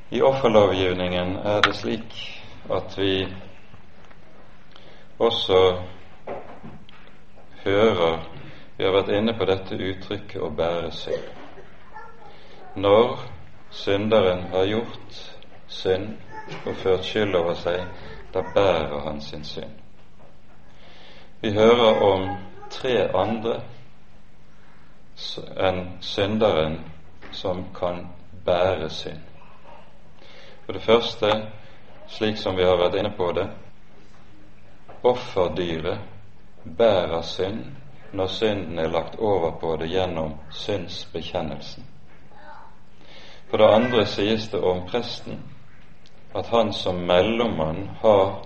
I 0.10 0.22
offerlovgivningen 0.22 1.36
er 1.36 1.62
det 1.62 1.76
slik 1.76 2.18
at 2.70 2.98
vi 2.98 3.28
også 5.20 5.60
hører 7.64 8.43
Vi 8.78 8.86
har 8.86 8.94
vært 8.94 9.10
inne 9.14 9.34
på 9.38 9.46
dette 9.46 9.76
uttrykket 9.76 10.42
'å 10.42 10.50
bære 10.50 10.92
synd'. 10.92 11.30
Når 12.76 13.20
synderen 13.70 14.42
har 14.52 14.66
gjort 14.66 15.20
synd 15.68 16.18
og 16.66 16.76
ført 16.76 17.06
skyld 17.06 17.36
over 17.36 17.54
seg, 17.54 17.86
da 18.34 18.42
bærer 18.42 19.00
han 19.06 19.22
sin 19.22 19.44
synd. 19.44 19.72
Vi 21.42 21.52
hører 21.54 22.02
om 22.02 22.38
tre 22.70 23.10
andre 23.14 23.62
enn 25.58 25.98
synderen 26.02 26.80
som 27.32 27.66
kan 27.76 28.08
bære 28.46 28.90
synd. 28.90 29.22
For 30.66 30.74
det 30.74 30.82
første, 30.82 31.52
slik 32.08 32.38
som 32.38 32.58
vi 32.58 32.64
har 32.64 32.78
vært 32.78 32.96
inne 32.96 33.14
på 33.18 33.32
det, 33.32 33.48
offerdyret 35.04 36.00
bærer 36.78 37.22
synd 37.22 37.83
når 38.14 38.28
synden 38.28 38.80
er 38.80 38.88
lagt 38.88 39.16
over 39.20 39.52
på 39.60 39.76
det 39.82 39.90
gjennom 39.90 40.34
syndsbekjennelsen. 40.52 41.86
For 43.50 43.58
det 43.58 43.74
andre 43.74 44.06
sies 44.06 44.48
det 44.50 44.62
om 44.64 44.86
presten 44.88 45.42
at 46.36 46.48
han 46.50 46.74
som 46.74 46.96
mellommann 46.96 47.90
har 48.02 48.42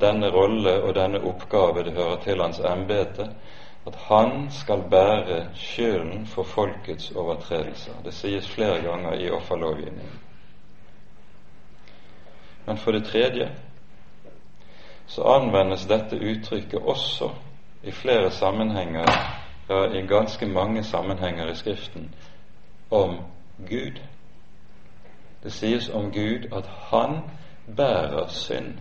denne 0.00 0.30
rolle 0.30 0.76
og 0.82 0.94
denne 0.94 1.20
oppgave, 1.26 1.84
det 1.84 1.92
hører 1.92 2.20
til 2.22 2.42
hans 2.42 2.58
embete, 2.58 3.26
at 3.86 3.94
han 4.08 4.50
skal 4.50 4.82
bære 4.90 5.46
skylden 5.54 6.26
for 6.26 6.42
folkets 6.42 7.10
overtredelser. 7.10 7.92
Det 8.04 8.14
sies 8.14 8.48
flere 8.48 8.80
ganger 8.82 9.12
i 9.12 9.30
offerlovgivningen. 9.30 10.20
Men 12.66 12.76
for 12.78 12.92
det 12.92 13.04
tredje 13.04 13.50
så 15.06 15.22
anvendes 15.22 15.86
dette 15.86 16.16
uttrykket 16.16 16.82
også 16.82 17.30
i 17.82 17.90
flere 17.90 18.30
sammenhenger, 18.30 19.06
ja, 19.68 19.84
i 19.84 20.06
ganske 20.06 20.46
mange 20.46 20.82
sammenhenger 20.82 21.50
i 21.50 21.54
Skriften, 21.54 22.14
om 22.90 23.16
Gud. 23.58 24.00
Det 25.42 25.52
sies 25.52 25.88
om 25.88 26.12
Gud 26.12 26.52
at 26.52 26.66
han 26.66 27.20
bærer 27.76 28.28
synd 28.28 28.78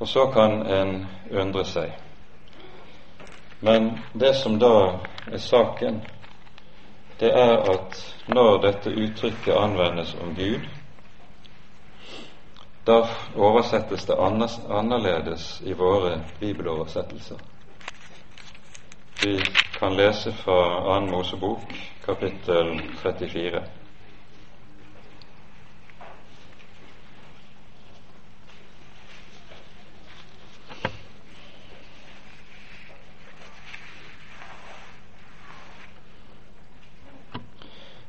og 0.00 0.08
så 0.08 0.26
kan 0.26 0.66
en 0.66 1.06
undre 1.40 1.64
seg. 1.64 1.92
Men 3.60 3.90
det 4.14 4.34
som 4.36 4.58
da 4.58 4.74
er 5.32 5.38
saken, 5.42 6.02
det 7.20 7.30
er 7.34 7.56
at 7.72 7.98
når 8.28 8.60
dette 8.62 8.90
uttrykket 8.90 9.54
anvendes 9.54 10.14
om 10.22 10.34
Gud, 10.34 10.68
da 12.88 13.08
oversettes 13.36 14.06
det 14.06 14.16
annerledes 14.68 15.60
i 15.64 15.72
våre 15.72 16.20
bibeloversettelser. 16.40 17.36
Vi 19.22 19.42
kan 19.78 19.96
lese 19.96 20.32
fra 20.32 21.00
2. 21.00 21.06
Mosebok, 21.06 21.74
kapittel 22.04 22.80
34. 23.02 23.62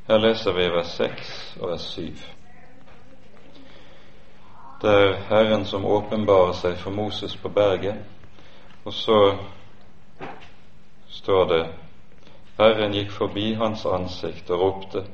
Her 0.08 0.18
leser 0.18 0.52
vi 0.52 0.68
vers 0.68 0.96
6 0.96 1.56
og 1.60 1.68
vers 1.68 1.82
7. 1.94 2.39
Det 4.80 4.90
er 4.90 5.16
Herren 5.28 5.64
som 5.64 5.84
åpenbarer 5.84 6.52
seg 6.56 6.78
for 6.80 6.90
Moses 6.90 7.36
på 7.36 7.48
berget, 7.48 8.00
og 8.84 8.92
så 8.96 9.18
står 11.08 11.44
det 11.52 11.62
Herren 12.58 12.96
gikk 12.96 13.12
forbi 13.12 13.52
hans 13.60 13.84
ansikt 13.86 14.50
og 14.50 14.60
ropte 14.60 15.04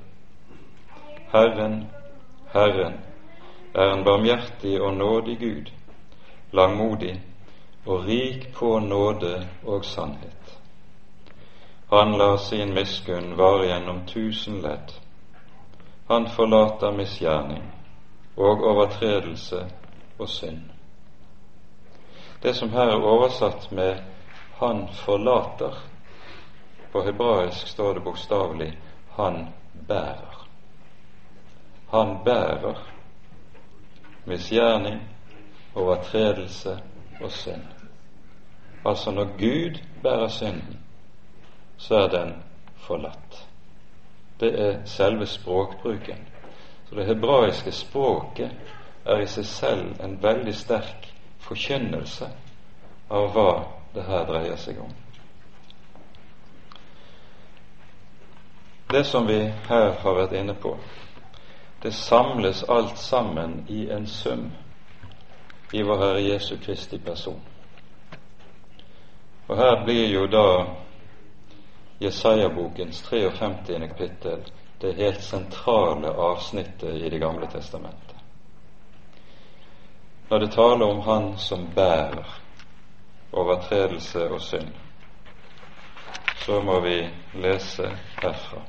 Herren, 1.33 1.81
Herren 2.55 3.01
er 3.75 3.93
en 3.93 4.05
barmhjertig 4.05 4.81
og 4.81 4.95
nådig 4.95 5.39
Gud, 5.41 5.73
langmodig 6.53 7.21
og 7.87 8.07
rik 8.07 8.53
på 8.55 8.79
nåde 8.79 9.47
og 9.65 9.85
sannhet 9.85 10.37
han 11.91 12.19
lar 12.19 12.37
sin 12.37 12.75
miskunn 12.75 13.37
vare 13.37 13.67
gjennom 13.67 14.01
tusen 14.07 14.61
ledd. 14.61 14.93
Han 16.09 16.29
forlater 16.29 16.93
misgjerning 16.93 17.63
og 18.37 18.65
overtredelse 18.65 19.67
og 20.19 20.29
synd. 20.29 20.61
Det 22.43 22.57
som 22.57 22.71
her 22.71 22.81
er 22.81 23.03
oversatt 23.03 23.73
med 23.73 23.97
'han 24.61 24.89
forlater', 24.89 25.83
på 26.93 27.03
hebraisk 27.03 27.67
står 27.67 27.93
det 27.93 28.03
bokstavelig 28.05 28.79
'han 29.17 29.49
bærer'. 29.89 30.47
Han 31.91 32.19
bærer 32.25 32.93
misgjerning, 34.25 35.03
overtredelse 35.75 36.79
og 37.21 37.31
synd. 37.31 37.63
Altså 38.85 39.11
når 39.11 39.25
Gud 39.25 39.81
bærer 40.03 40.29
synden, 40.29 40.81
så 41.77 41.95
er 41.95 42.09
den 42.09 42.43
forlatt. 42.77 43.49
Det 44.41 44.61
er 44.61 44.85
selve 44.85 45.27
språkbruken. 45.27 46.29
Så 46.89 46.95
det 46.95 47.07
hebraiske 47.07 47.73
språket 47.73 48.51
er 49.05 49.23
i 49.23 49.27
seg 49.31 49.47
selv 49.47 50.03
en 50.03 50.19
veldig 50.23 50.55
sterk 50.55 51.09
forkynnelse 51.47 52.29
av 53.11 53.33
hva 53.35 53.51
det 53.95 54.05
her 54.07 54.27
dreier 54.29 54.57
seg 54.61 54.79
om. 54.83 54.93
Det 58.91 59.03
som 59.05 59.27
vi 59.27 59.41
her 59.69 59.93
har 60.03 60.15
vært 60.15 60.37
inne 60.39 60.55
på, 60.55 60.77
det 61.83 61.95
samles 61.95 62.63
alt 62.71 62.99
sammen 62.99 63.65
i 63.69 63.89
en 63.91 64.07
sum 64.07 64.51
i 65.73 65.83
vår 65.83 65.99
Herre 66.03 66.23
Jesu 66.23 66.57
Kristi 66.63 66.99
person. 66.99 67.41
Og 69.49 69.57
her 69.57 69.83
blir 69.85 70.07
jo 70.11 70.27
da 70.27 70.47
Jesaja-bokens 72.01 73.03
53. 73.03 73.89
kapittel 73.89 74.47
det 74.81 74.93
helt 74.93 75.23
sentrale 75.23 76.09
avsnittet 76.09 76.95
i 76.95 77.09
Det 77.09 77.19
gamle 77.19 77.47
testamentet. 77.47 78.17
Når 80.29 80.39
det 80.39 80.53
taler 80.53 80.87
om 80.87 81.01
Han 81.01 81.39
som 81.39 81.69
bærer 81.75 82.41
overtredelse 83.33 84.31
og 84.31 84.41
synd, 84.41 84.73
så 86.37 86.61
må 86.61 86.81
vi 86.81 87.09
lese 87.35 87.91
herfra. 88.23 88.63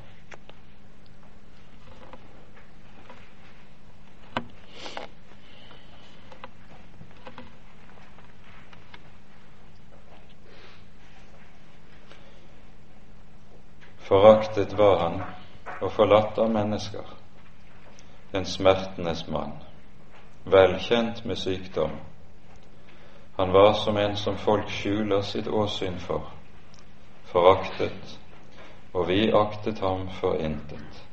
Foraktet 14.08 14.78
var 14.78 14.98
han 15.00 15.37
og 15.82 15.92
forlatt 15.92 16.38
av 16.40 16.50
mennesker, 16.52 17.06
en 18.32 18.46
smertenes 18.46 19.28
mann, 19.28 19.54
velkjent 20.46 21.26
med 21.26 21.38
sykdom. 21.38 21.92
Han 23.38 23.54
var 23.54 23.74
som 23.74 23.98
en 23.98 24.16
som 24.18 24.38
folk 24.38 24.70
skjuler 24.70 25.22
sitt 25.22 25.48
åsyn 25.48 26.00
for, 26.00 26.32
foraktet, 27.32 28.18
og 28.94 29.08
vi 29.08 29.28
aktet 29.32 29.80
ham 29.80 30.08
for 30.20 30.40
intet. 30.42 31.04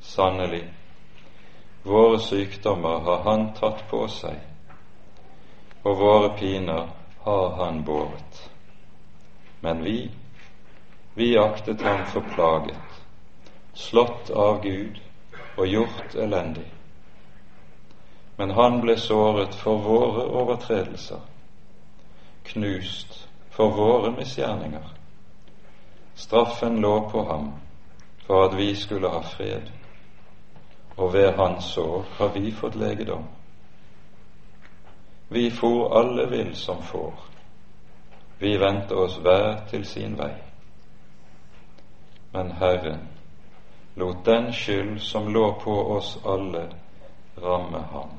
Sannelig, 0.00 0.64
våre 1.84 2.18
sykdommer 2.24 3.04
har 3.04 3.22
han 3.28 3.50
tatt 3.58 3.84
på 3.90 4.06
seg, 4.08 4.38
og 5.84 6.00
våre 6.00 6.32
piner 6.38 6.88
har 7.26 7.52
han 7.60 7.84
båret. 7.84 8.48
Men 9.60 9.84
vi 9.84 10.10
vi 11.14 11.38
aktet 11.38 11.82
ham 11.82 12.06
for 12.06 12.24
plaget, 12.34 12.89
slått 13.80 14.30
av 14.30 14.62
Gud 14.62 15.00
og 15.56 15.66
gjort 15.66 16.14
elendig. 16.14 16.66
Men 18.36 18.50
han 18.56 18.80
ble 18.80 18.96
såret 19.00 19.54
for 19.54 19.80
våre 19.84 20.24
overtredelser, 20.40 21.20
knust 22.52 23.16
for 23.50 23.74
våre 23.76 24.12
misgjerninger. 24.16 24.86
Straffen 26.14 26.80
lå 26.80 26.94
på 27.10 27.24
ham 27.28 27.50
for 28.26 28.48
at 28.48 28.56
vi 28.58 28.74
skulle 28.76 29.08
ha 29.08 29.22
fred, 29.22 29.72
og 30.96 31.12
ved 31.12 31.32
hans 31.36 31.72
sår 31.74 32.04
har 32.18 32.32
vi 32.36 32.52
fått 32.52 32.76
legedom. 32.76 33.24
Vi 35.28 35.50
for 35.50 35.98
alle 36.00 36.26
vill 36.30 36.54
som 36.56 36.82
får, 36.82 37.14
vi 38.38 38.56
vendte 38.58 38.94
oss 38.94 39.18
hver 39.22 39.60
til 39.70 39.84
sin 39.86 40.16
vei 40.18 40.32
men 42.32 42.50
Herren 42.50 43.08
lot 44.00 44.24
den 44.24 44.52
skyld 44.52 45.00
som 45.00 45.28
lå 45.34 45.52
på 45.60 45.74
oss 45.96 46.18
alle, 46.24 46.64
ramme 47.36 47.78
ham. 47.92 48.10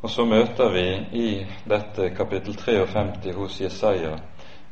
Og 0.00 0.10
så 0.10 0.24
møter 0.24 0.72
vi 0.72 0.86
i 1.12 1.30
dette 1.68 2.10
kapittel 2.16 2.56
53 2.56 3.34
hos 3.36 3.60
Jesaja 3.60 4.16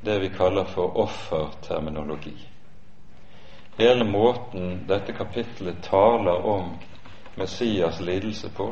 det 0.00 0.18
vi 0.22 0.28
kaller 0.28 0.64
for 0.64 0.96
offerterminologi. 1.02 2.36
Hele 3.78 4.04
måten 4.04 4.84
dette 4.88 5.12
kapittelet 5.12 5.82
taler 5.82 6.46
om 6.46 6.76
Messias 7.36 8.00
lidelse 8.00 8.50
på, 8.56 8.70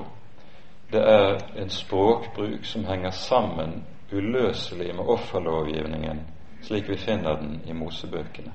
det 0.93 1.03
er 1.03 1.41
en 1.57 1.71
språkbruk 1.71 2.65
som 2.65 2.85
henger 2.85 3.11
sammen 3.11 3.83
uløselig 4.13 4.95
med 4.95 5.05
offerlovgivningen 5.05 6.23
slik 6.65 6.89
vi 6.89 6.97
finner 6.97 7.37
den 7.37 7.61
i 7.67 7.73
Mosebøkene. 7.73 8.53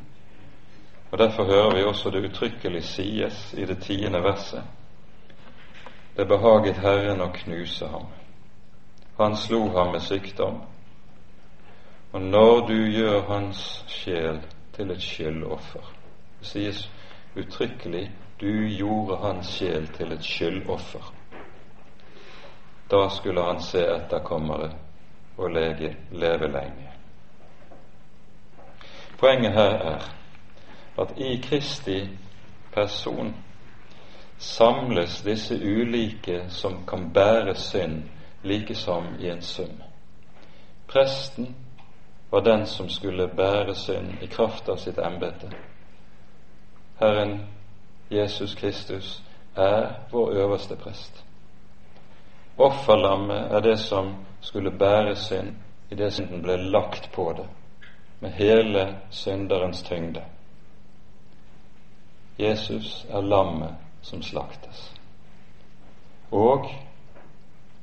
Og 1.12 1.18
Derfor 1.18 1.44
hører 1.44 1.76
vi 1.76 1.84
også 1.84 2.10
det 2.10 2.26
uttrykkelig 2.26 2.84
sies 2.84 3.54
i 3.54 3.66
det 3.66 3.82
tiende 3.82 4.24
verset. 4.24 4.64
Det 6.18 6.28
behaget 6.28 6.78
Herren 6.78 7.22
å 7.22 7.32
knuse 7.34 7.88
ham. 7.88 8.06
Han 9.18 9.38
slo 9.38 9.68
ham 9.74 9.92
med 9.92 10.02
sykdom. 10.02 10.62
Og 12.12 12.22
når 12.22 12.68
du 12.68 12.76
gjør 12.76 13.22
hans 13.28 13.86
sjel 13.88 14.42
til 14.74 14.92
et 14.92 15.02
skyldoffer 15.02 15.96
Det 16.40 16.48
sies 16.48 16.90
uttrykkelig 17.36 18.12
du 18.40 18.68
gjorde 18.68 19.18
hans 19.18 19.48
sjel 19.48 19.88
til 19.88 20.12
et 20.12 20.24
skyldoffer. 20.24 21.12
Da 22.92 23.10
skulle 23.10 23.44
han 23.44 23.60
se 23.62 23.82
etterkommere 23.84 24.72
og 25.38 25.52
lege, 25.52 25.96
leve 26.12 26.48
lenge. 26.48 26.88
Poenget 29.20 29.54
her 29.54 29.76
er 29.92 30.19
at 31.02 31.18
i 31.18 31.42
Kristi 31.42 32.10
person 32.74 33.36
samles 34.38 35.22
disse 35.22 35.56
ulike 35.56 36.50
som 36.50 36.86
kan 36.88 37.14
bære 37.14 37.56
synd, 37.56 38.04
like 38.44 38.76
som 38.76 39.04
i 39.20 39.30
en 39.30 39.42
sum. 39.42 39.82
Presten 40.88 41.56
var 42.32 42.40
den 42.40 42.66
som 42.66 42.90
skulle 42.90 43.28
bære 43.28 43.76
synd 43.76 44.14
i 44.22 44.28
kraft 44.28 44.70
av 44.70 44.78
sitt 44.78 44.98
embete. 44.98 45.52
Herren 47.00 47.40
Jesus 48.12 48.56
Kristus 48.56 49.22
er 49.56 49.94
vår 50.12 50.32
øverste 50.32 50.76
prest. 50.76 51.26
Offerlammet 52.58 53.52
er 53.52 53.60
det 53.60 53.80
som 53.80 54.16
skulle 54.42 54.72
bære 54.72 55.16
synd 55.16 55.56
i 55.92 55.96
det 55.96 56.14
synden 56.14 56.42
ble 56.42 56.58
lagt 56.58 57.12
på 57.16 57.34
det 57.38 57.48
med 58.20 58.30
hele 58.30 58.98
synderens 59.10 59.84
tyngde. 59.84 60.24
Jesus 62.40 63.06
er 63.10 63.22
lammet 63.22 63.76
som 64.02 64.22
slaktes. 64.22 64.94
Og 66.32 66.70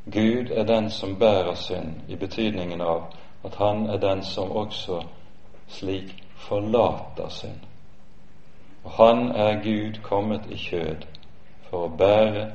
Gud 0.05 0.51
er 0.51 0.65
den 0.65 0.91
som 0.91 1.19
bærer 1.19 1.55
synd, 1.55 1.95
i 2.09 2.17
betydningen 2.17 2.81
av 2.81 3.13
at 3.45 3.55
han 3.55 3.87
er 3.87 3.97
den 3.97 4.23
som 4.25 4.51
også 4.51 5.03
slik 5.69 6.25
forlater 6.37 7.29
synd. 7.29 7.61
Og 8.85 8.91
han 8.91 9.33
er 9.37 9.63
Gud 9.63 10.03
kommet 10.03 10.47
i 10.51 10.57
kjød 10.57 11.07
for 11.69 11.87
å 11.87 11.97
bære, 11.99 12.51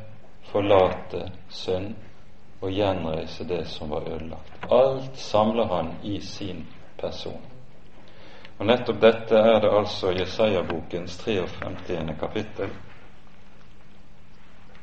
forlate 0.52 1.28
synd 1.50 1.96
og 2.62 2.72
gjenreise 2.72 3.48
det 3.48 3.66
som 3.68 3.90
var 3.90 4.08
ødelagt. 4.08 4.54
Alt 4.72 5.18
samler 5.18 5.68
han 5.68 5.94
i 6.04 6.20
sin 6.20 6.68
person. 6.98 7.42
Og 8.62 8.68
nettopp 8.68 9.00
dette 9.02 9.40
er 9.42 9.56
det 9.64 9.70
altså 9.74 10.12
Jesaja-bokens 10.14 11.16
53. 11.18 12.12
kapittel 12.20 12.70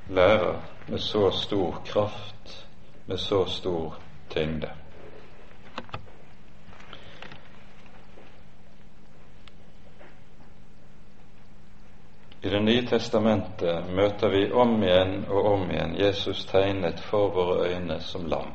lærer 0.08 0.56
med 0.88 0.98
så 0.98 1.30
stor 1.30 1.76
kraft, 1.86 2.66
med 3.06 3.18
så 3.18 3.44
stor 3.44 3.94
tyngde. 4.30 4.70
I 12.42 12.48
Det 12.48 12.62
nye 12.62 12.86
testamentet 12.86 13.92
møter 13.94 14.28
vi 14.28 14.42
om 14.52 14.82
igjen 14.82 15.22
og 15.28 15.52
om 15.52 15.70
igjen 15.70 15.94
Jesus 16.00 16.44
tegnet 16.50 16.98
for 17.00 17.30
våre 17.30 17.70
øyne 17.70 18.00
som 18.00 18.26
lam. 18.26 18.50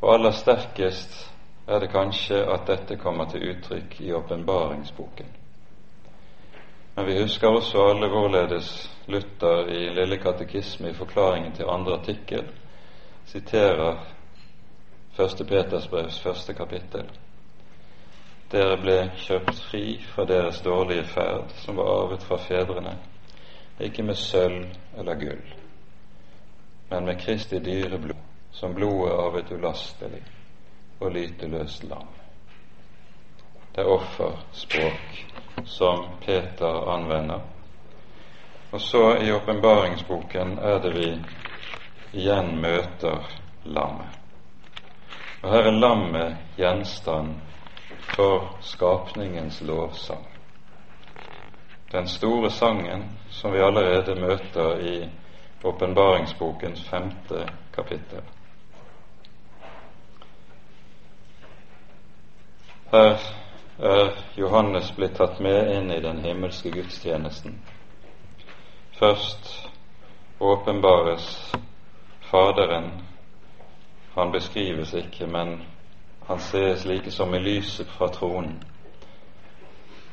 Og 0.00 0.14
aller 0.14 0.30
sterkest 0.30 1.33
er 1.66 1.80
det 1.80 1.92
kanskje 1.92 2.42
at 2.52 2.66
dette 2.68 2.96
kommer 3.00 3.24
til 3.30 3.48
uttrykk 3.50 4.00
i 4.00 4.12
åpenbaringsboken. 4.12 5.30
Men 6.96 7.06
vi 7.06 7.22
husker 7.22 7.48
også 7.48 7.86
alle 7.90 8.08
hvorledes 8.08 8.90
Luther 9.06 9.66
i 9.72 9.88
Lille 9.94 10.18
katekisme 10.18 10.90
i 10.90 10.94
forklaringen 10.94 11.52
til 11.52 11.68
andre 11.68 11.98
artikkel 11.98 12.44
siterer 13.26 13.96
Første 15.16 15.44
Petersbrevs 15.44 16.20
første 16.20 16.54
kapittel. 16.54 17.06
Dere 18.50 18.76
ble 18.82 18.96
kjøpt 19.16 19.60
fri 19.68 20.00
fra 20.10 20.24
deres 20.26 20.58
dårlige 20.60 21.04
ferd, 21.04 21.54
som 21.62 21.78
var 21.78 21.90
arvet 21.92 22.22
fra 22.22 22.36
fedrene, 22.36 22.96
ikke 23.80 24.02
med 24.02 24.18
sølv 24.18 24.66
eller 24.98 25.14
gull, 25.14 25.54
men 26.90 27.06
med 27.06 27.22
Kristi 27.22 27.58
dyre 27.62 27.98
blod, 27.98 28.22
som 28.52 28.74
blodet 28.74 29.14
av 29.14 29.38
et 29.38 29.54
ulastelig 29.54 30.22
og 31.00 31.10
lyteløst 31.10 31.84
lam. 31.84 32.08
Det 33.74 33.82
er 33.82 33.90
offerspråk 33.90 35.24
som 35.64 36.04
Peter 36.20 36.90
anvender. 36.94 37.40
Og 38.72 38.80
så 38.80 39.16
i 39.16 39.32
åpenbaringsboken 39.32 40.58
er 40.58 40.78
det 40.78 40.92
vi 40.94 41.08
igjen 42.12 42.60
møter 42.62 43.26
lammet. 43.64 44.20
Og 45.42 45.50
her 45.50 45.68
er 45.68 45.80
lammet 45.80 46.36
gjenstand 46.56 47.34
for 48.16 48.56
skapningens 48.60 49.60
lovsang. 49.62 50.24
Den 51.92 52.08
store 52.08 52.50
sangen 52.50 53.04
som 53.30 53.52
vi 53.52 53.58
allerede 53.58 54.14
møter 54.20 54.78
i 54.78 55.10
åpenbaringsbokens 55.64 56.88
femte 56.88 57.46
kapittel. 57.74 58.22
Her 62.94 63.18
er 63.78 64.10
Johannes 64.36 64.92
blitt 64.94 65.16
tatt 65.18 65.40
med 65.42 65.70
inn 65.76 65.88
i 65.90 66.00
den 66.00 66.20
himmelske 66.22 66.70
gudstjenesten. 66.70 67.56
Først 68.98 69.48
åpenbares 70.40 71.24
Faderen. 72.20 72.92
Han 74.14 74.30
beskrives 74.32 74.92
ikke, 74.94 75.26
men 75.26 75.62
han 76.26 76.38
ses 76.38 76.84
like 76.84 77.10
som 77.10 77.34
i 77.34 77.38
lyset 77.38 77.90
fra 77.96 78.08
tronen. 78.08 78.62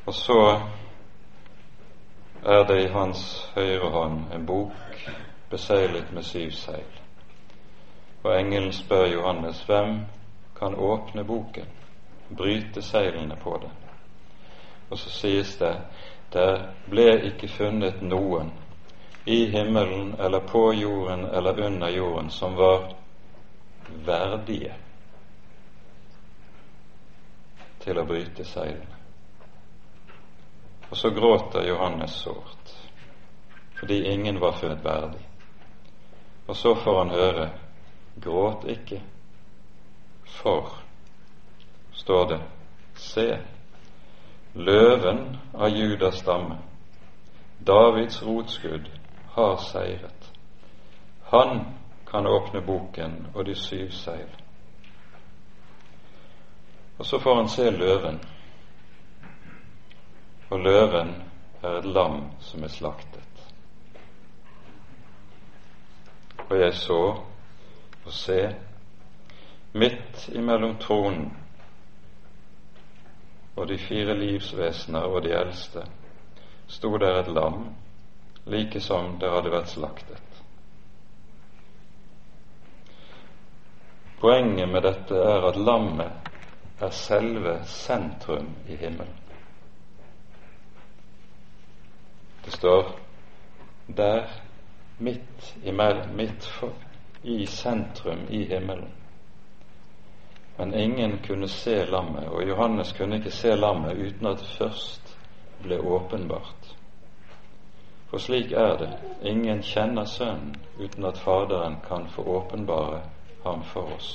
Og 0.06 0.14
så 0.14 0.40
er 2.46 2.64
det 2.64 2.80
i 2.84 2.88
hans 2.96 3.52
høyre 3.56 3.92
hånd 3.94 4.24
en 4.34 4.46
bok 4.46 5.06
beseglet 5.50 6.10
med 6.14 6.24
syv 6.24 6.52
seil. 6.52 6.90
Og 8.24 8.40
engelen 8.40 8.74
spør 8.74 9.06
Johannes 9.06 9.62
hvem 9.70 10.00
kan 10.58 10.76
åpne 10.76 11.24
boken, 11.24 11.70
bryte 12.38 12.82
seilene 12.82 13.36
på 13.36 13.58
det. 13.58 13.70
Og 14.90 15.00
så 15.00 15.10
sies 15.10 15.56
det 15.60 15.76
der 16.32 16.62
ble 16.90 17.08
ikke 17.28 17.48
funnet 17.52 18.02
noen 18.02 18.52
i 19.26 19.46
himmelen 19.52 20.14
eller 20.20 20.40
på 20.48 20.74
jorden 20.74 21.26
eller 21.26 21.60
under 21.66 21.90
jorden 21.90 22.30
som 22.30 22.56
var 22.56 22.94
verdige 24.06 24.74
til 27.84 28.00
å 28.00 28.06
bryte 28.08 28.46
seilene. 28.48 29.00
Og 30.92 30.98
så 30.98 31.12
gråter 31.16 31.68
Johannes 31.68 32.16
sårt 32.24 32.78
fordi 33.82 34.04
ingen 34.14 34.40
var 34.40 34.52
født 34.52 34.84
verdig. 34.86 35.24
Og 36.48 36.56
så 36.56 36.76
får 36.76 36.98
han 36.98 37.10
høre 37.10 37.48
gråt 38.22 38.68
ikke, 38.70 39.00
for, 40.26 40.70
står 42.02 42.26
det, 42.30 42.40
se, 42.96 43.40
løven 44.54 45.38
av 45.54 45.70
Judas 45.70 46.16
stamme, 46.20 46.58
Davids 47.60 48.24
rotskudd, 48.24 48.90
har 49.32 49.58
seiret. 49.58 50.32
Han 51.24 51.66
kan 52.08 52.28
åpne 52.28 52.62
boken 52.62 53.28
og 53.34 53.46
de 53.46 53.56
syv 53.56 53.92
seil. 53.92 54.28
Og 56.98 57.06
så 57.06 57.20
får 57.20 57.36
han 57.36 57.50
se 57.50 57.70
løven. 57.72 58.20
Og 60.50 60.60
løven 60.60 61.14
er 61.64 61.78
et 61.78 61.86
lam 61.86 62.32
som 62.40 62.64
er 62.64 62.68
slaktet. 62.68 63.46
Og 66.50 66.60
jeg 66.60 66.74
så 66.74 67.04
og 68.06 68.12
se 68.12 68.56
midt 69.74 70.30
imellom 70.34 70.76
tronen 70.78 71.41
og 73.62 73.68
de 73.70 73.78
fire 73.78 74.18
livsvesener 74.18 75.06
og 75.06 75.22
de 75.24 75.34
eldste 75.38 75.84
sto 76.72 76.98
der 76.98 77.20
et 77.20 77.28
lam, 77.30 77.76
like 78.50 78.80
som 78.82 79.20
det 79.22 79.30
hadde 79.30 79.52
vært 79.54 79.70
slaktet. 79.70 80.40
Poenget 84.22 84.70
med 84.70 84.82
dette 84.86 85.18
er 85.18 85.46
at 85.50 85.58
lammet 85.58 86.32
er 86.82 86.90
selve 86.90 87.60
sentrum 87.70 88.50
i 88.70 88.76
himmelen. 88.82 89.18
Det 92.46 92.54
står 92.54 92.96
der 93.98 94.26
midt, 94.98 95.56
i, 95.64 95.72
midt 96.16 96.48
for, 96.58 96.74
i 97.24 97.46
sentrum 97.46 98.26
i 98.30 98.44
himmelen. 98.46 99.01
Men 100.62 100.74
ingen 100.74 101.18
kunne 101.18 101.48
se 101.48 101.86
lammet, 101.86 102.28
og 102.30 102.44
Johannes 102.48 102.94
kunne 102.94 103.16
ikke 103.18 103.32
se 103.32 103.56
lammet 103.56 103.98
uten 103.98 104.28
at 104.30 104.38
det 104.38 104.50
først 104.58 105.16
ble 105.64 105.80
åpenbart. 105.82 106.68
For 108.12 108.22
slik 108.22 108.52
er 108.52 108.76
det, 108.78 108.90
ingen 109.26 109.64
kjenner 109.66 110.06
Sønnen 110.06 110.54
uten 110.78 111.06
at 111.10 111.18
Faderen 111.18 111.80
kan 111.88 112.06
få 112.14 112.28
åpenbare 112.36 113.02
ham 113.44 113.64
for 113.64 113.90
oss. 113.96 114.12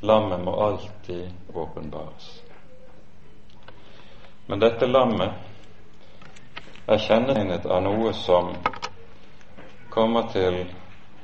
Lammet 0.00 0.42
må 0.42 0.56
alltid 0.66 1.30
åpenbares. 1.54 2.42
Men 4.50 4.58
dette 4.58 4.90
lammet 4.90 5.30
er 6.88 6.98
kjennetegnet 6.98 7.70
av 7.70 7.86
noe 7.86 8.10
som 8.26 8.56
kommer 9.90 10.26
til 10.34 10.64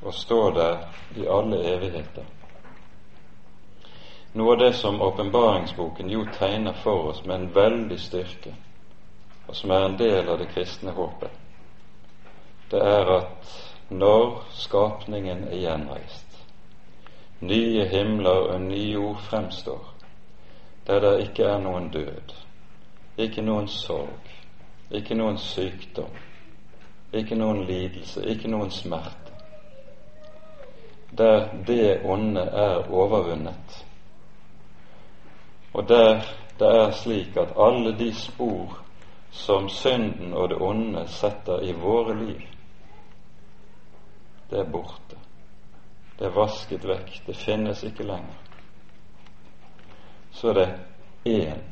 å 0.06 0.14
stå 0.14 0.42
der 0.54 0.84
i 1.18 1.26
alle 1.26 1.64
evigheter. 1.74 2.37
Noe 4.38 4.52
av 4.52 4.58
det 4.58 4.72
som 4.72 5.00
åpenbaringsboken 5.02 6.10
jo 6.10 6.20
tegner 6.38 6.72
for 6.72 7.08
oss 7.10 7.24
med 7.24 7.34
en 7.36 7.48
veldig 7.52 7.96
styrke, 7.98 8.52
og 9.48 9.56
som 9.56 9.72
er 9.74 9.86
en 9.86 9.96
del 9.98 10.28
av 10.28 10.38
det 10.38 10.46
kristne 10.52 10.92
håpet, 10.94 11.32
det 12.70 12.82
er 12.86 13.10
at 13.16 13.48
når 13.90 14.36
skapningen 14.54 15.42
er 15.48 15.56
gjenreist, 15.58 16.36
nye 17.40 17.88
himler 17.90 18.52
og 18.52 18.60
nye 18.68 18.92
jord 18.92 19.24
fremstår, 19.26 19.90
der 20.86 21.02
det 21.02 21.12
ikke 21.24 21.50
er 21.56 21.58
noen 21.66 21.90
død, 21.98 22.36
ikke 23.18 23.42
noen 23.42 23.66
sorg, 23.66 24.30
ikke 24.94 25.18
noen 25.18 25.42
sykdom, 25.42 26.14
ikke 27.10 27.42
noen 27.42 27.64
lidelse, 27.66 28.22
ikke 28.22 28.54
noen 28.54 28.70
smerte. 28.70 29.34
Der 31.18 31.48
det 31.66 32.00
onde 32.06 32.46
er 32.46 32.86
overvunnet, 32.86 33.84
og 35.74 35.88
der 35.88 36.22
det 36.58 36.66
er 36.66 36.90
slik 36.90 37.36
at 37.36 37.52
alle 37.56 37.92
de 37.98 38.14
spor 38.14 38.78
som 39.30 39.68
synden 39.68 40.32
og 40.34 40.48
det 40.48 40.56
onde 40.60 41.04
setter 41.08 41.60
i 41.62 41.72
våre 41.72 42.16
liv, 42.18 42.40
det 44.50 44.58
er 44.58 44.70
borte. 44.72 45.18
Det 46.18 46.26
er 46.26 46.34
vasket 46.34 46.84
vekk. 46.88 47.12
Det 47.26 47.36
finnes 47.36 47.82
ikke 47.84 48.02
lenger. 48.02 48.38
Så 50.32 50.48
er 50.48 50.54
det 50.54 50.68
én 51.26 51.62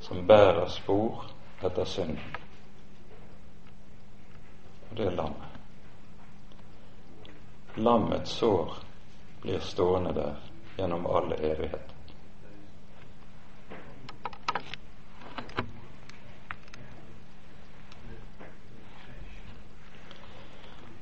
som 0.00 0.26
bærer 0.26 0.68
spor 0.68 1.26
etter 1.62 1.84
synden 1.84 2.42
og 4.92 4.98
det 4.98 5.06
er 5.06 5.10
lammet. 5.10 5.48
Lammets 7.76 8.30
sår 8.30 8.74
blir 9.40 9.60
stående 9.64 10.12
der 10.12 10.51
gjennom 10.76 11.06
alle 11.06 11.36
evigheter. 11.36 11.92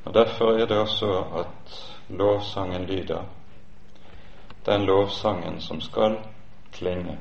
Og 0.05 0.14
Derfor 0.14 0.53
er 0.53 0.66
det 0.66 0.79
også 0.79 1.25
at 1.39 1.95
lovsangen 2.09 2.87
lyder, 2.87 3.23
den 4.66 4.87
lovsangen 4.87 5.61
som 5.61 5.81
skal 5.81 6.18
klinge 6.73 7.18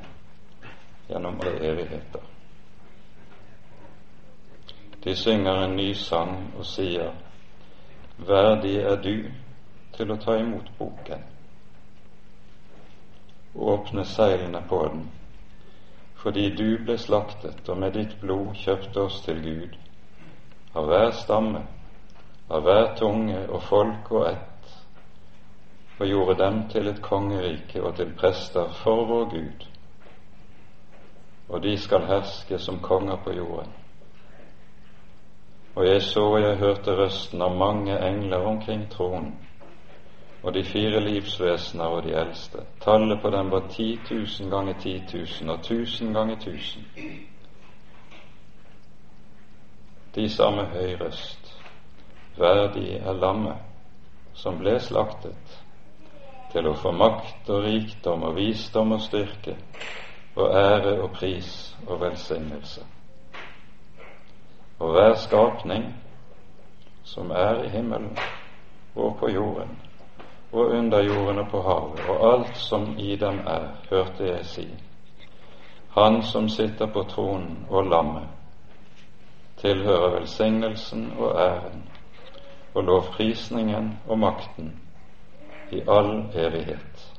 gjennom 1.08 1.40
alle 1.40 1.72
evigheter. 1.72 2.20
De 5.04 5.16
synger 5.16 5.64
en 5.64 5.76
ny 5.76 5.92
sang 5.92 6.52
og 6.58 6.66
sier, 6.66 7.12
Verdig 8.18 8.76
er 8.76 8.96
du 9.00 9.30
til 9.96 10.10
å 10.10 10.16
ta 10.20 10.34
imot 10.36 10.66
boken, 10.78 11.22
åpne 13.54 14.04
seilene 14.04 14.62
på 14.68 14.88
den, 14.88 15.10
fordi 16.14 16.50
du 16.54 16.78
ble 16.84 16.98
slaktet 16.98 17.68
og 17.68 17.78
med 17.78 17.96
ditt 17.96 18.20
blod 18.20 18.54
kjøpte 18.54 19.00
oss 19.00 19.20
til 19.24 19.40
Gud, 19.42 19.76
av 20.74 20.86
hver 20.86 21.10
stamme, 21.16 21.64
av 22.50 22.62
hver 22.66 22.94
tunge 22.98 23.42
og 23.48 23.62
folk 23.62 24.12
og 24.12 24.28
ett, 24.28 24.46
og 26.00 26.06
gjorde 26.06 26.38
dem 26.44 26.62
til 26.72 26.88
et 26.88 27.02
kongerike 27.02 27.82
og 27.82 27.96
til 27.96 28.14
prester 28.16 28.72
for 28.82 29.04
vår 29.08 29.28
Gud, 29.34 29.66
og 31.48 31.62
de 31.62 31.76
skal 31.78 32.06
herske 32.06 32.58
som 32.58 32.78
konger 32.78 33.16
på 33.24 33.34
jorden. 33.34 33.72
Og 35.74 35.86
jeg 35.86 36.02
så 36.02 36.24
jeg 36.38 36.56
hørte 36.58 36.94
røsten 36.98 37.42
av 37.42 37.54
mange 37.56 37.98
engler 37.98 38.46
omkring 38.46 38.88
tronen, 38.90 39.34
og 40.42 40.54
de 40.54 40.64
fire 40.64 41.00
livsvesener 41.00 41.84
og 41.84 42.04
de 42.04 42.14
eldste. 42.16 42.64
Tallet 42.80 43.20
på 43.22 43.30
dem 43.30 43.50
var 43.50 43.66
ti 43.70 43.98
tusen 44.08 44.50
ganger 44.50 44.78
ti 44.80 45.02
tusen 45.08 45.50
og 45.50 45.62
tusen 45.62 46.14
ganger 46.14 46.36
tusen. 46.40 46.86
De 50.14 50.28
sa 50.28 50.50
med 50.50 50.72
høy 50.74 50.96
røst, 51.00 51.56
verdig 52.38 52.96
er 52.96 53.12
lammet 53.12 53.56
som 54.34 54.58
ble 54.58 54.78
slaktet, 54.80 55.58
til 56.52 56.66
å 56.66 56.74
få 56.74 56.90
makt 56.92 57.50
og 57.50 57.62
rikdom 57.64 58.24
og 58.26 58.34
visdom 58.36 58.96
og 58.96 59.04
styrke 59.04 59.54
og 60.34 60.56
ære 60.56 60.96
og 61.02 61.12
pris 61.14 61.76
og 61.86 62.00
velsignelse. 62.00 62.82
Og 64.80 64.96
hver 64.96 65.14
skapning 65.14 65.84
som 67.04 67.30
er 67.30 67.64
i 67.64 67.68
himmelen 67.68 68.16
og 68.94 69.18
på 69.20 69.30
jorden 69.30 69.76
og 70.52 70.66
under 70.66 71.02
jorden 71.02 71.38
og 71.38 71.48
på 71.50 71.62
havet 71.62 72.00
og 72.08 72.32
alt 72.32 72.56
som 72.56 72.98
i 72.98 73.16
dem 73.16 73.38
er, 73.46 73.68
hørte 73.90 74.24
jeg 74.26 74.46
si. 74.46 74.68
Han 75.90 76.22
som 76.22 76.48
sitter 76.48 76.86
på 76.86 77.02
tronen 77.02 77.66
og 77.68 77.84
lammet, 77.84 78.28
tilhører 79.56 80.18
velsignelsen 80.18 81.12
og 81.18 81.40
æren 81.40 81.88
og 82.74 82.84
lovprisningen 82.84 83.98
og 84.08 84.18
makten 84.18 84.80
i 85.70 85.82
all 85.88 86.26
evighet. 86.34 87.14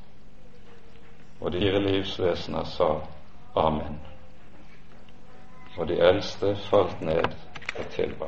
Og 1.41 1.51
de 1.51 1.59
fire 1.59 1.79
livsvesener 1.79 2.63
sa 2.63 2.93
Amen. 3.55 3.99
Og 5.77 5.87
de 5.87 5.93
eldste 5.93 6.55
falt 6.55 7.01
ned 7.01 7.23
og 7.79 7.85
tilba. 7.89 8.27